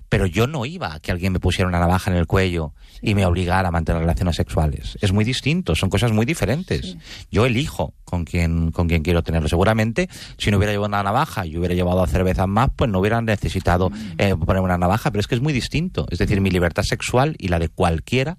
pero 0.09 0.25
yo 0.25 0.47
no 0.47 0.65
iba 0.65 0.93
a 0.93 0.99
que 0.99 1.11
alguien 1.11 1.33
me 1.33 1.39
pusiera 1.39 1.67
una 1.67 1.79
navaja 1.79 2.11
en 2.11 2.17
el 2.17 2.27
cuello 2.27 2.73
y 3.01 3.15
me 3.15 3.25
obligara 3.25 3.69
a 3.69 3.71
mantener 3.71 4.01
relaciones 4.01 4.35
sexuales. 4.35 4.97
Es 5.01 5.11
muy 5.11 5.25
distinto, 5.25 5.75
son 5.75 5.89
cosas 5.89 6.11
muy 6.11 6.25
diferentes. 6.25 6.97
Yo 7.31 7.45
elijo 7.45 7.93
con 8.05 8.23
quién, 8.23 8.71
con 8.71 8.87
quién 8.87 9.01
quiero 9.01 9.23
tenerlo. 9.23 9.49
Seguramente, 9.49 10.09
si 10.37 10.51
no 10.51 10.57
hubiera 10.57 10.71
llevado 10.71 10.89
una 10.89 11.03
navaja 11.03 11.45
y 11.45 11.57
hubiera 11.57 11.75
llevado 11.75 12.05
cervezas 12.07 12.47
más, 12.47 12.69
pues 12.75 12.89
no 12.89 12.99
hubieran 12.99 13.25
necesitado 13.25 13.91
eh, 14.17 14.35
poner 14.35 14.61
una 14.61 14.77
navaja, 14.77 15.11
pero 15.11 15.19
es 15.19 15.27
que 15.27 15.35
es 15.35 15.41
muy 15.41 15.51
distinto. 15.51 16.05
Es 16.09 16.19
decir, 16.19 16.39
mi 16.41 16.51
libertad 16.51 16.83
sexual 16.83 17.35
y 17.39 17.47
la 17.47 17.59
de 17.59 17.69
cualquiera 17.69 18.37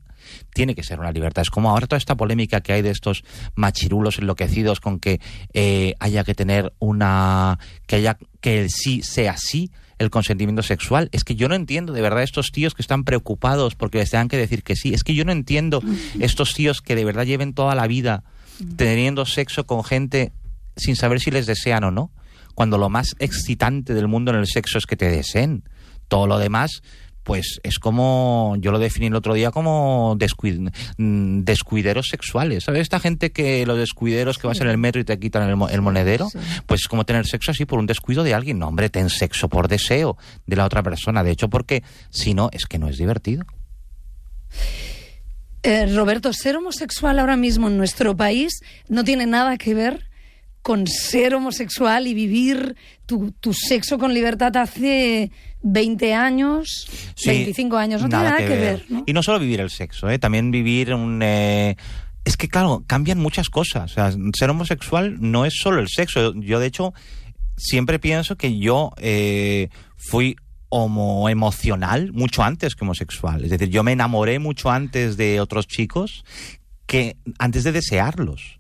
tiene 0.53 0.75
que 0.75 0.83
ser 0.83 1.01
una 1.01 1.13
libertad. 1.13 1.43
Es 1.43 1.51
como 1.51 1.71
ahora 1.71 1.87
toda 1.87 1.99
esta 1.99 2.17
polémica 2.17 2.61
que 2.61 2.73
hay 2.73 2.83
de 2.83 2.91
estos 2.91 3.25
machirulos 3.55 4.19
enloquecidos 4.19 4.81
con 4.81 5.01
que 5.01 5.21
eh, 5.53 5.95
haya 6.01 6.25
que 6.25 6.35
tener 6.35 6.73
una. 6.79 7.59
que 7.87 7.97
haya 7.97 8.19
que 8.41 8.63
el 8.63 8.71
sí 8.71 9.03
sea 9.03 9.37
sí 9.37 9.71
el 9.99 10.11
consentimiento 10.11 10.63
sexual. 10.63 11.09
Es 11.13 11.25
que 11.25 11.37
yo 11.37 11.49
no 11.49 11.55
entiendo 11.55 11.93
de 11.93 12.03
verdad 12.03 12.23
estos 12.23 12.51
tíos 12.53 12.75
que 12.75 12.83
están 12.83 13.05
preocupados 13.05 13.75
porque 13.75 13.99
les 13.99 14.11
tengan 14.11 14.29
que 14.29 14.37
decir 14.37 14.63
que 14.63 14.77
sí. 14.77 14.95
Es 14.95 15.05
que 15.05 15.15
yo 15.15 15.25
no 15.25 15.33
entiendo 15.33 15.83
estos 16.21 16.55
tíos 16.55 16.81
que 16.81 16.95
de 16.95 17.05
verdad 17.05 17.25
lleven 17.25 17.55
toda 17.55 17.75
la 17.75 17.87
vida 17.87 18.25
teniendo 18.77 19.27
sexo 19.27 19.67
con 19.67 19.85
gente 19.85 20.33
sin 20.77 20.97
saber 20.97 21.21
si 21.21 21.31
les 21.31 21.47
desean 21.47 21.85
o 21.85 21.91
no. 21.91 22.11
Cuando 22.55 22.79
lo 22.79 22.89
más 22.89 23.17
excitante 23.19 23.95
del 23.95 24.09
mundo 24.09 24.31
en 24.31 24.39
el 24.39 24.47
sexo 24.47 24.79
es 24.79 24.87
que 24.87 24.97
te 24.97 25.09
deseen. 25.09 25.65
Todo 26.09 26.27
lo 26.27 26.39
demás, 26.39 26.83
pues 27.25 27.59
es 27.65 27.79
como, 27.79 28.55
yo 28.61 28.71
lo 28.71 28.79
definí 28.79 29.07
el 29.07 29.15
otro 29.17 29.35
día 29.35 29.51
como 29.51 30.15
descuid- 30.19 30.71
mm, 30.99 31.41
descuideros 31.45 32.07
sexuales. 32.11 32.65
¿Sabes? 32.65 32.83
Esta 32.83 33.01
gente 33.01 33.33
que 33.33 33.67
los 33.67 33.79
descuideros 33.79 34.39
que 34.39 34.47
vas 34.47 34.61
en 34.61 34.69
el 34.69 34.79
metro 34.79 35.01
y 35.01 35.05
te 35.05 35.19
quitan 35.19 35.49
el 35.49 35.83
monedero, 35.83 36.29
pues 36.67 36.83
es 36.83 36.89
como 36.89 37.05
tener 37.05 37.27
sexo 37.27 37.51
así 37.51 37.65
por 37.65 37.79
un 37.79 37.87
descuido 37.87 38.23
de 38.23 38.35
alguien. 38.35 38.59
No, 38.59 38.69
hombre, 38.69 38.91
ten 38.91 39.09
sexo 39.11 39.49
por 39.49 39.69
deseo 39.69 40.17
de 40.47 40.57
la 40.57 40.67
otra 40.67 40.83
persona. 40.83 41.25
De 41.25 41.31
hecho, 41.33 41.49
porque 41.49 41.83
si 42.11 42.35
no, 42.35 42.51
es 42.53 42.67
que 42.67 42.79
no 42.79 42.89
es 42.89 42.99
divertido. 42.99 43.45
Eh, 45.63 45.87
Roberto, 45.95 46.33
ser 46.35 46.57
homosexual 46.57 47.19
ahora 47.19 47.37
mismo 47.37 47.69
en 47.69 47.79
nuestro 47.79 48.15
país 48.17 48.61
no 48.89 49.03
tiene 49.03 49.25
nada 49.27 49.57
que 49.57 49.73
ver 49.73 50.05
con 50.65 50.87
ser 50.87 51.35
homosexual 51.35 52.07
y 52.07 52.15
vivir 52.15 52.75
tu, 53.05 53.33
tu 53.33 53.53
sexo 53.53 53.99
con 53.99 54.15
libertad 54.15 54.57
hace 54.57 55.31
20 55.61 56.15
años, 56.15 56.87
Sí, 57.15 57.29
25 57.29 57.77
años. 57.77 58.01
No 58.01 58.09
tiene 58.09 58.25
nada 58.25 58.39
que, 58.39 58.49
ver. 58.49 58.85
¿no? 58.89 59.05
Y 59.07 59.13
no 59.13 59.23
solo 59.23 59.39
vivir 59.39 59.61
el 59.61 59.69
sexo, 59.69 60.09
¿eh? 60.09 60.19
también 60.19 60.51
vivir 60.51 60.95
un... 60.95 61.21
eh, 61.23 61.77
Es 62.25 62.39
que, 62.39 62.49
claro, 62.49 62.83
cambian 62.87 63.19
muchas 63.19 63.51
cosas. 63.51 63.93
O 63.93 63.95
sea, 63.95 64.11
ser 64.35 64.49
homosexual 64.49 65.19
no 65.21 65.45
es 65.45 65.53
solo 65.61 65.81
el 65.81 65.89
sexo. 65.89 66.33
Yo, 66.41 66.59
de 66.59 66.67
hecho, 66.67 66.95
siempre 67.59 67.99
pienso 67.99 68.37
que 68.37 68.59
yo 68.59 68.91
eh, 68.97 69.69
fui 69.99 70.35
homo 70.71 71.29
emocional 71.29 72.11
mucho 72.15 72.43
antes 72.43 72.75
que 72.75 72.85
homosexual. 72.85 73.45
Es 73.45 73.51
decir, 73.51 73.69
yo 73.69 73.83
me 73.83 73.93
enamoré 73.93 74.39
mucho 74.39 74.71
antes 74.71 75.19
de 75.19 75.41
otros 75.41 75.67
chicos 75.67 76.25
que 76.87 77.19
antes 77.39 77.65
de 77.65 77.73
desearlos. 77.73 78.59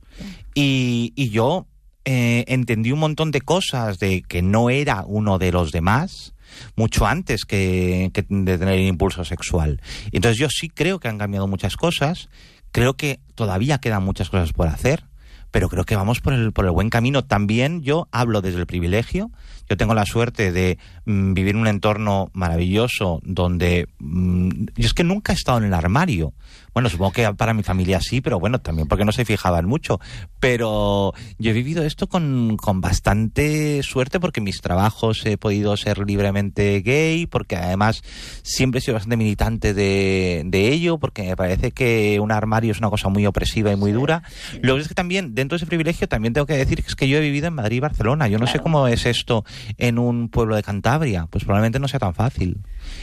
Y, 0.54 1.14
y 1.16 1.30
yo 1.30 1.66
eh, 2.04 2.44
entendí 2.48 2.92
un 2.92 3.00
montón 3.00 3.30
de 3.30 3.40
cosas 3.40 3.98
de 3.98 4.22
que 4.22 4.42
no 4.42 4.70
era 4.70 5.04
uno 5.06 5.38
de 5.38 5.52
los 5.52 5.72
demás 5.72 6.34
mucho 6.76 7.06
antes 7.06 7.44
que, 7.44 8.10
de 8.12 8.58
tener 8.58 8.74
el 8.74 8.86
impulso 8.86 9.24
sexual. 9.24 9.80
Entonces 10.12 10.38
yo 10.38 10.48
sí 10.50 10.68
creo 10.68 11.00
que 11.00 11.08
han 11.08 11.18
cambiado 11.18 11.46
muchas 11.46 11.76
cosas, 11.76 12.28
creo 12.72 12.94
que 12.94 13.20
todavía 13.34 13.78
quedan 13.78 14.04
muchas 14.04 14.30
cosas 14.30 14.52
por 14.52 14.68
hacer, 14.68 15.04
pero 15.50 15.68
creo 15.68 15.84
que 15.84 15.94
vamos 15.94 16.20
por 16.20 16.32
el, 16.32 16.52
por 16.52 16.64
el 16.64 16.72
buen 16.72 16.90
camino. 16.90 17.24
También 17.24 17.80
yo 17.82 18.08
hablo 18.10 18.42
desde 18.42 18.58
el 18.58 18.66
privilegio. 18.66 19.30
Yo 19.70 19.76
tengo 19.76 19.94
la 19.94 20.04
suerte 20.04 20.50
de 20.50 20.78
mm, 21.04 21.32
vivir 21.32 21.54
en 21.54 21.60
un 21.60 21.68
entorno 21.68 22.28
maravilloso 22.32 23.20
donde 23.22 23.86
mm, 24.00 24.50
yo 24.74 24.84
es 24.84 24.94
que 24.94 25.04
nunca 25.04 25.32
he 25.32 25.36
estado 25.36 25.58
en 25.58 25.64
el 25.64 25.74
armario. 25.74 26.34
Bueno, 26.74 26.88
supongo 26.88 27.12
que 27.12 27.32
para 27.34 27.54
mi 27.54 27.62
familia 27.62 28.00
sí, 28.00 28.20
pero 28.20 28.40
bueno, 28.40 28.60
también 28.60 28.88
porque 28.88 29.04
no 29.04 29.12
se 29.12 29.24
fijaban 29.24 29.66
mucho. 29.66 30.00
Pero 30.40 31.14
yo 31.38 31.50
he 31.50 31.54
vivido 31.54 31.84
esto 31.84 32.08
con, 32.08 32.56
con 32.56 32.80
bastante 32.80 33.82
suerte 33.82 34.18
porque 34.20 34.40
en 34.40 34.44
mis 34.44 34.60
trabajos 34.60 35.24
he 35.24 35.38
podido 35.38 35.76
ser 35.76 35.98
libremente 35.98 36.80
gay, 36.80 37.26
porque 37.26 37.56
además 37.56 38.02
siempre 38.42 38.78
he 38.78 38.82
sido 38.82 38.94
bastante 38.94 39.16
militante 39.16 39.72
de, 39.72 40.42
de 40.46 40.68
ello, 40.68 40.98
porque 40.98 41.22
me 41.22 41.36
parece 41.36 41.70
que 41.70 42.18
un 42.20 42.32
armario 42.32 42.72
es 42.72 42.78
una 42.78 42.90
cosa 42.90 43.08
muy 43.08 43.24
opresiva 43.24 43.70
y 43.72 43.76
muy 43.76 43.92
dura. 43.92 44.24
Lo 44.60 44.74
que 44.74 44.82
es 44.82 44.88
que 44.88 44.94
también, 44.94 45.34
dentro 45.34 45.56
de 45.56 45.58
ese 45.58 45.66
privilegio, 45.66 46.08
también 46.08 46.34
tengo 46.34 46.46
que 46.46 46.56
decir 46.56 46.82
que 46.82 46.88
es 46.88 46.96
que 46.96 47.08
yo 47.08 47.18
he 47.18 47.20
vivido 47.20 47.46
en 47.46 47.54
Madrid 47.54 47.76
y 47.76 47.80
Barcelona. 47.80 48.28
Yo 48.28 48.38
no 48.38 48.46
sé 48.46 48.58
cómo 48.58 48.88
es 48.88 49.06
esto 49.06 49.44
en 49.78 49.98
un 49.98 50.28
pueblo 50.28 50.56
de 50.56 50.62
Cantabria. 50.62 51.26
Pues 51.30 51.44
probablemente 51.44 51.78
no 51.78 51.88
sea 51.88 52.00
tan 52.00 52.14
fácil. 52.14 52.58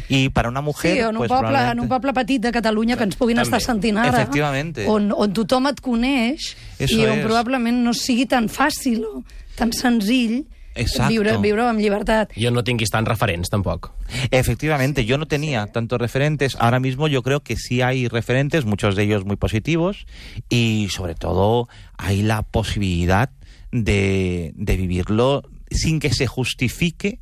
Y 0.09 0.29
para 0.29 0.49
una 0.49 0.61
mujer... 0.61 0.93
Sí, 0.93 0.99
en 0.99 1.07
un, 1.07 1.17
pues 1.17 1.29
poble, 1.29 1.47
en 1.47 1.53
probablemente- 1.53 1.81
un 1.81 1.87
poble 1.89 2.13
petit 2.13 2.41
de 2.41 2.51
Catalunya 2.51 2.97
que 2.97 3.03
ens 3.03 3.15
puguin 3.15 3.37
També. 3.37 3.47
estar 3.47 3.61
sentint 3.61 3.97
ara, 3.97 4.09
Efectivamente. 4.21 4.85
on, 4.87 5.11
on 5.15 5.33
tothom 5.33 5.67
et 5.67 5.79
coneix 5.81 6.55
Eso 6.79 6.95
i 6.97 7.05
on 7.05 7.19
es. 7.19 7.25
probablement 7.25 7.83
no 7.83 7.93
sigui 7.93 8.25
tan 8.25 8.49
fàcil 8.49 9.03
o 9.05 9.23
tan 9.55 9.71
senzill 9.73 10.45
Exacto. 10.73 11.09
viure, 11.11 11.37
viure 11.43 11.65
amb 11.67 11.79
llibertat. 11.83 12.31
Jo 12.39 12.49
no 12.51 12.63
tinguis 12.63 12.89
tants 12.89 13.07
referents, 13.09 13.49
tampoc. 13.51 13.89
Efectivamente, 14.31 15.03
yo 15.05 15.17
no 15.17 15.27
tenía 15.27 15.67
tantos 15.67 15.99
referentes. 15.99 16.55
Ahora 16.59 16.79
mismo 16.79 17.07
yo 17.09 17.21
creo 17.23 17.41
que 17.41 17.57
sí 17.57 17.81
hay 17.81 18.07
referentes, 18.07 18.63
muchos 18.65 18.95
de 18.95 19.03
ellos 19.03 19.25
muy 19.25 19.35
positivos, 19.35 20.05
y 20.49 20.87
sobre 20.89 21.15
todo 21.15 21.67
hay 21.97 22.21
la 22.21 22.41
posibilidad 22.41 23.29
de, 23.73 24.53
de 24.55 24.77
vivirlo 24.77 25.43
sin 25.69 25.99
que 25.99 26.13
se 26.13 26.27
justifique 26.27 27.19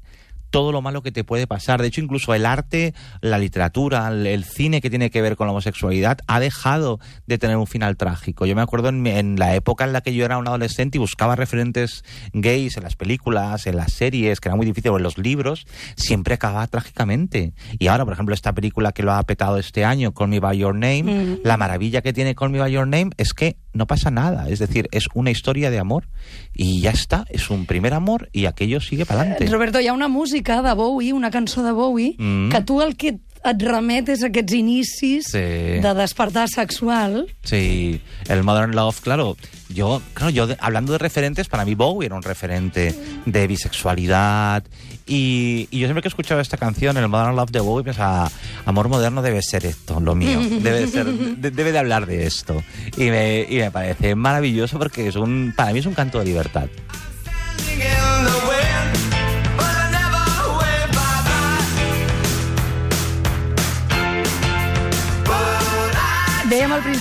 todo 0.50 0.72
lo 0.72 0.82
malo 0.82 1.02
que 1.02 1.12
te 1.12 1.24
puede 1.24 1.48
pasar. 1.48 1.82
De 1.82 1.88
hecho, 1.88 2.02
incluso 2.02 2.34
el 2.34 2.46
arte, 2.46 2.94
la 3.22 3.38
literatura, 3.38 4.08
el, 4.10 4.44
cine 4.44 4.82
que 4.82 4.90
tiene 4.90 5.10
que 5.10 5.22
ver 5.22 5.36
con 5.36 5.48
la 5.48 5.52
homosexualidad 5.52 6.20
ha 6.28 6.40
dejado 6.40 7.00
de 7.28 7.38
tener 7.38 7.58
un 7.58 7.68
final 7.68 7.98
trágico. 7.98 8.46
Yo 8.46 8.56
me 8.56 8.62
acuerdo 8.62 8.90
en, 8.90 9.06
en 9.06 9.38
la 9.38 9.56
época 9.56 9.84
en 9.84 9.94
la 9.94 10.02
que 10.02 10.14
yo 10.14 10.26
era 10.26 10.38
un 10.38 10.48
adolescente 10.48 10.98
y 10.98 11.00
buscaba 11.00 11.36
referentes 11.36 12.04
gays 12.34 12.78
en 12.78 12.84
las 12.84 12.96
películas, 12.96 13.68
en 13.68 13.78
las 13.78 13.94
series, 13.94 14.40
que 14.40 14.50
era 14.50 14.56
muy 14.56 14.66
difícil, 14.66 14.92
o 14.92 14.98
en 14.98 15.04
los 15.04 15.18
libros, 15.18 15.66
siempre 15.96 16.34
acababa 16.34 16.68
trágicamente. 16.68 17.54
Y 17.78 17.88
ahora, 17.88 18.06
por 18.06 18.14
ejemplo, 18.14 18.34
esta 18.34 18.54
película 18.54 18.92
que 18.92 19.04
lo 19.04 19.14
ha 19.14 19.24
petado 19.24 19.58
este 19.58 19.86
año, 19.86 20.14
Call 20.14 20.30
Me 20.30 20.40
By 20.40 20.58
Your 20.58 20.74
Name, 20.74 21.40
la 21.44 21.58
maravilla 21.58 22.02
que 22.02 22.14
tiene 22.14 22.36
Call 22.36 22.50
Me 22.50 22.60
By 22.60 22.72
Your 22.72 22.88
Name 22.88 23.12
es 23.18 23.34
que 23.34 23.58
no 23.74 23.88
pasa 23.88 24.10
nada. 24.12 24.50
Es 24.50 24.60
decir, 24.60 24.88
es 24.92 25.06
una 25.14 25.32
historia 25.32 25.70
de 25.70 25.80
amor 25.80 26.08
y 26.54 26.82
ya 26.82 26.92
está. 26.92 27.26
Es 27.30 27.50
un 27.50 27.66
primer 27.66 27.94
amor 27.94 28.30
y 28.32 28.46
aquello 28.46 28.82
sigue 28.82 29.06
para 29.06 29.22
adelante. 29.22 29.48
Roberto, 29.48 29.80
hi 29.80 29.88
ha 29.88 29.94
una 29.94 30.08
música 30.08 30.62
de 30.62 30.74
Bowie, 30.74 31.14
una 31.14 31.32
cançó 31.32 31.64
de 31.64 31.72
Bowie, 31.72 32.16
Mm. 32.18 32.50
que 32.50 32.62
tu 32.62 32.82
el 32.82 32.96
que 32.98 33.20
et 33.46 33.50
et 33.56 33.64
remetes 33.68 34.24
a 34.24 34.28
aquests 34.28 34.54
inicis 34.54 35.26
Sí. 35.32 35.38
de 35.40 35.94
despertar 35.96 36.48
sexual. 36.50 37.28
Sí, 37.44 38.02
el 38.28 38.44
Modern 38.44 38.76
Love, 38.76 39.00
claro. 39.02 39.38
Yo, 39.70 40.02
claro, 40.14 40.32
yo 40.32 40.48
hablando 40.60 40.92
de 40.94 40.98
referentes, 40.98 41.48
para 41.48 41.64
mí 41.64 41.76
Bowie 41.76 42.08
era 42.08 42.16
un 42.16 42.24
referente 42.24 42.94
de 43.26 43.48
bisexualidad. 43.48 44.64
Y, 45.08 45.68
y 45.72 45.80
yo 45.80 45.88
siempre 45.88 46.02
que 46.02 46.08
escuchaba 46.08 46.42
esta 46.42 46.58
canción, 46.58 46.98
el 46.98 47.08
Modern 47.08 47.36
Love 47.36 47.52
de 47.52 47.60
Bowie, 47.60 47.84
pensaba, 47.84 48.30
amor 48.66 48.90
moderno 48.90 49.22
debe 49.22 49.42
ser 49.42 49.66
esto, 49.66 50.00
lo 50.00 50.16
mío. 50.16 50.40
Debe 50.62 50.82
de, 50.82 50.88
ser, 50.88 51.06
de- 51.08 51.52
debe 51.52 51.72
de 51.72 51.80
hablar 51.80 52.06
de 52.06 52.26
esto. 52.28 52.62
Y 52.98 53.06
me, 53.10 53.46
y 53.50 53.58
me 53.58 53.72
parece 53.72 54.16
maravilloso 54.16 54.78
porque 54.80 55.08
es 55.08 55.16
un, 55.16 55.54
para 55.56 55.72
mí 55.74 55.80
es 55.80 55.86
un 55.86 55.94
canto 55.94 56.20
de 56.20 56.26
libertad. 56.26 56.68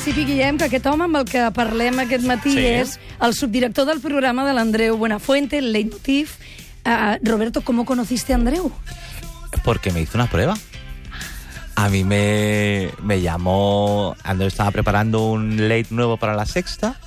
Principi, 0.09 0.33
Guillem, 0.33 0.57
que 0.57 0.65
aquest 0.65 0.87
home 0.89 1.05
amb 1.05 1.19
el 1.21 1.25
que 1.29 1.41
parlem 1.53 1.99
aquest 2.01 2.25
matí 2.25 2.53
Sí. 2.55 2.65
és 2.65 2.99
el 3.21 3.35
subdirector 3.35 3.85
del 3.85 4.01
programa 4.01 4.47
de 4.47 4.55
l'Andreu 4.55 4.97
Buenafuente, 4.97 5.59
el 5.59 5.71
Leitmotiv. 5.73 6.31
Uh, 6.87 7.19
Roberto, 7.23 7.61
¿cómo 7.61 7.85
conociste 7.85 8.33
a 8.33 8.37
Andreu? 8.37 8.73
Porque 9.65 9.93
me 9.93 10.01
hizo 10.01 10.17
una 10.17 10.27
prueba. 10.27 10.57
A 11.75 11.89
mí 11.91 12.05
me, 12.05 12.89
me 13.03 13.21
llamó, 13.21 14.17
Andrés 14.25 14.55
estaba 14.55 14.71
preparando 14.71 15.27
un 15.27 15.69
late 15.69 15.89
nuevo 15.91 16.17
para 16.17 16.35
la 16.35 16.47
sexta 16.47 16.99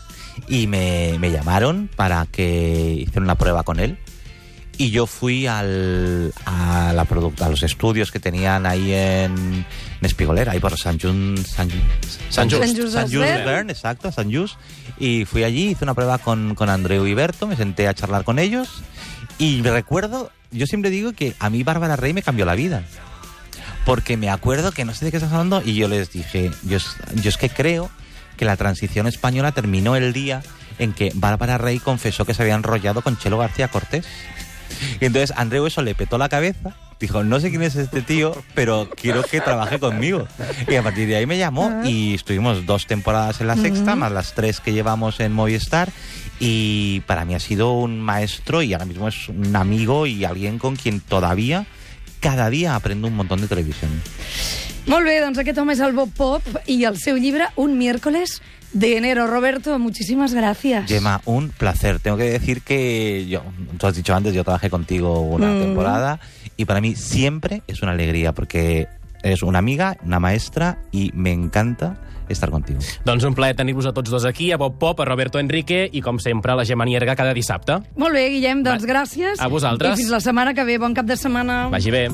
y 0.48 0.68
me, 0.68 1.18
me 1.20 1.32
llamaron 1.32 1.90
para 1.96 2.28
que 2.28 2.98
hiciera 3.00 3.22
una 3.24 3.36
prueba 3.36 3.64
con 3.64 3.80
él. 3.80 3.98
Y 4.82 4.89
yo 4.89 5.06
fui 5.06 5.46
al, 5.46 6.34
a, 6.46 6.91
la 6.96 7.06
produc- 7.08 7.39
a 7.41 7.50
los 7.50 7.62
estudios 7.62 8.12
que 8.12 8.20
tenían 8.20 8.65
ahí 8.65 8.94
en, 8.94 9.36
en 9.38 9.65
Espigolera, 10.06 10.54
ahí 10.54 10.60
por 10.60 10.76
San 10.78 11.00
Jun, 11.00 11.36
San, 11.46 11.70
Just. 11.70 12.32
Just 12.50 12.94
San 12.94 13.04
Just 13.04 13.13
Desvern. 13.13 13.46
Bern, 13.46 13.70
exacto, 13.70 14.12
San 14.12 14.34
Just. 14.34 14.56
Y 14.98 15.26
fui 15.26 15.44
allí, 15.44 15.70
hice 15.70 15.84
una 15.84 15.94
prueba 15.94 16.17
con, 16.17 16.56
con 16.56 16.70
Andreu 16.70 17.06
y 17.06 17.13
Berto, 17.13 17.46
me 17.46 17.56
senté 17.56 17.88
a 17.88 17.94
charlar 17.94 18.24
con 18.24 18.39
ellos. 18.39 18.82
Y 19.38 19.62
me 19.62 19.70
recuerdo, 19.72 20.32
yo 20.52 20.65
siempre 20.65 20.89
digo 20.89 21.13
que 21.13 21.36
a 21.39 21.50
mí 21.52 21.62
Bárbara 21.63 21.96
Rey 21.96 22.13
me 22.13 22.24
cambió 22.24 22.46
la 22.46 22.56
vida. 22.56 22.84
Porque 23.86 24.17
me 24.17 24.30
acuerdo 24.30 24.72
que 24.72 24.86
no 24.86 24.94
sé 24.96 25.06
de 25.06 25.12
qué 25.12 25.17
estás 25.17 25.32
hablando 25.32 25.62
y 25.63 25.76
yo 25.76 25.88
les 25.88 26.12
dije, 26.12 26.52
yo, 26.63 26.78
es- 26.78 26.96
yo 27.22 27.30
es 27.30 27.38
que 27.38 27.50
creo 27.50 27.89
que 28.38 28.46
la 28.46 28.56
transición 28.58 29.06
española 29.08 29.52
terminó 29.52 29.96
el 29.96 30.13
día 30.13 30.41
en 30.80 30.94
que 30.94 31.12
Bárbara 31.13 31.58
Rey 31.60 31.78
confesó 31.80 32.26
que 32.26 32.34
se 32.34 32.41
había 32.41 32.56
enrollado 32.56 33.02
con 33.04 33.17
Chelo 33.17 33.38
García 33.38 33.67
Cortés. 33.67 34.06
Y 34.99 35.05
entonces 35.05 35.34
Andreu 35.36 35.65
eso 35.65 35.81
le 35.81 35.95
petó 35.95 36.17
la 36.17 36.29
cabeza. 36.29 36.75
Dijo, 36.99 37.23
no 37.23 37.39
sé 37.39 37.49
quién 37.49 37.63
es 37.63 37.75
este 37.75 38.01
tío, 38.01 38.36
pero 38.53 38.88
quiero 38.95 39.23
que 39.23 39.41
trabaje 39.41 39.79
conmigo. 39.79 40.27
Y 40.67 40.75
a 40.75 40.84
partir 40.84 41.07
de 41.07 41.15
ahí 41.15 41.25
me 41.25 41.39
llamó 41.39 41.81
y 41.84 42.13
estuvimos 42.13 42.67
dos 42.67 42.86
temporadas 42.86 43.41
en 43.41 43.47
la 43.47 43.55
sexta, 43.55 43.95
más 43.95 44.12
las 44.12 44.34
tres 44.34 44.60
que 44.60 44.71
llevamos 44.71 45.19
en 45.19 45.31
Movistar. 45.31 45.89
Y 46.39 46.99
para 47.07 47.25
mí 47.25 47.34
ha 47.34 47.39
sido 47.39 47.71
un 47.73 47.99
maestro 47.99 48.62
y 48.62 48.73
ahora 48.73 48.86
mismo 48.86 49.07
es 49.07 49.29
un 49.29 49.55
amigo 49.55 50.05
y 50.05 50.25
alguien 50.25 50.60
con 50.60 50.75
quien 50.75 50.99
todavía 50.99 51.65
cada 52.19 52.49
día 52.51 52.75
aprendo 52.75 53.07
un 53.07 53.15
montón 53.15 53.41
de 53.41 53.47
televisión. 53.47 53.89
Molt 54.88 55.06
bé, 55.06 55.20
doncs 55.22 55.38
aquest 55.39 55.58
home 55.62 55.74
és 55.74 55.80
el 55.80 55.94
Bob 55.94 56.10
Pop 56.17 56.41
i 56.67 56.84
el 56.86 56.98
seu 57.00 57.15
llibre 57.17 57.48
Un 57.56 57.78
miércoles 57.78 58.41
de 58.74 58.98
enero. 58.98 59.28
Roberto, 59.28 59.78
muchísimas 59.80 60.34
gracias. 60.34 60.88
Gemma, 60.89 61.22
un 61.26 61.50
placer. 61.50 62.00
Tengo 62.00 62.17
que 62.17 62.24
decir 62.32 62.62
que 62.62 63.26
yo, 63.28 63.44
tú 63.78 63.88
has 63.88 63.96
dicho 63.96 64.15
antes, 64.15 64.34
yo 64.34 64.44
trabajé 64.44 64.70
contigo 64.70 65.22
una 65.22 65.48
Mm. 65.52 65.60
temporada 65.62 66.20
y 66.58 66.65
para 66.65 66.82
mí 66.82 66.96
siempre 66.96 67.62
es 67.67 67.82
una 67.82 67.91
alegría 67.91 68.34
porque 68.34 68.88
eres 69.24 69.44
una 69.44 69.60
amiga, 69.60 69.98
una 70.04 70.20
maestra 70.20 70.80
y 70.91 71.12
me 71.13 71.32
encanta 71.32 71.98
estar 72.28 72.50
contigo. 72.50 72.80
Doncs 73.06 73.24
un 73.26 73.36
plaer 73.36 73.56
tenir-vos 73.58 73.86
a 73.86 73.91
tots 73.94 74.10
dos 74.10 74.26
aquí, 74.26 74.52
a 74.52 74.58
Bob 74.58 74.78
Pop, 74.80 75.00
a 75.02 75.06
Roberto 75.06 75.38
Enrique 75.38 75.89
i, 75.91 76.02
com 76.02 76.17
sempre, 76.17 76.54
a 76.54 76.56
la 76.56 76.65
Gemma 76.65 76.86
Nierga 76.86 77.15
cada 77.15 77.34
dissabte. 77.34 77.78
Molt 77.98 78.13
bé, 78.13 78.30
Guillem, 78.30 78.63
doncs 78.63 78.84
Va, 78.84 78.88
gràcies. 78.88 79.36
a 79.39 79.48
vosaltres. 79.48 79.94
I 79.94 80.02
fins 80.04 80.10
la 80.12 80.22
setmana 80.22 80.54
que 80.54 80.63
ve. 80.63 80.78
Bon 80.80 80.94
cap 80.94 81.06
de 81.06 81.17
setmana. 81.17 81.67
Vagi 81.67 81.91
bé. 81.91 82.08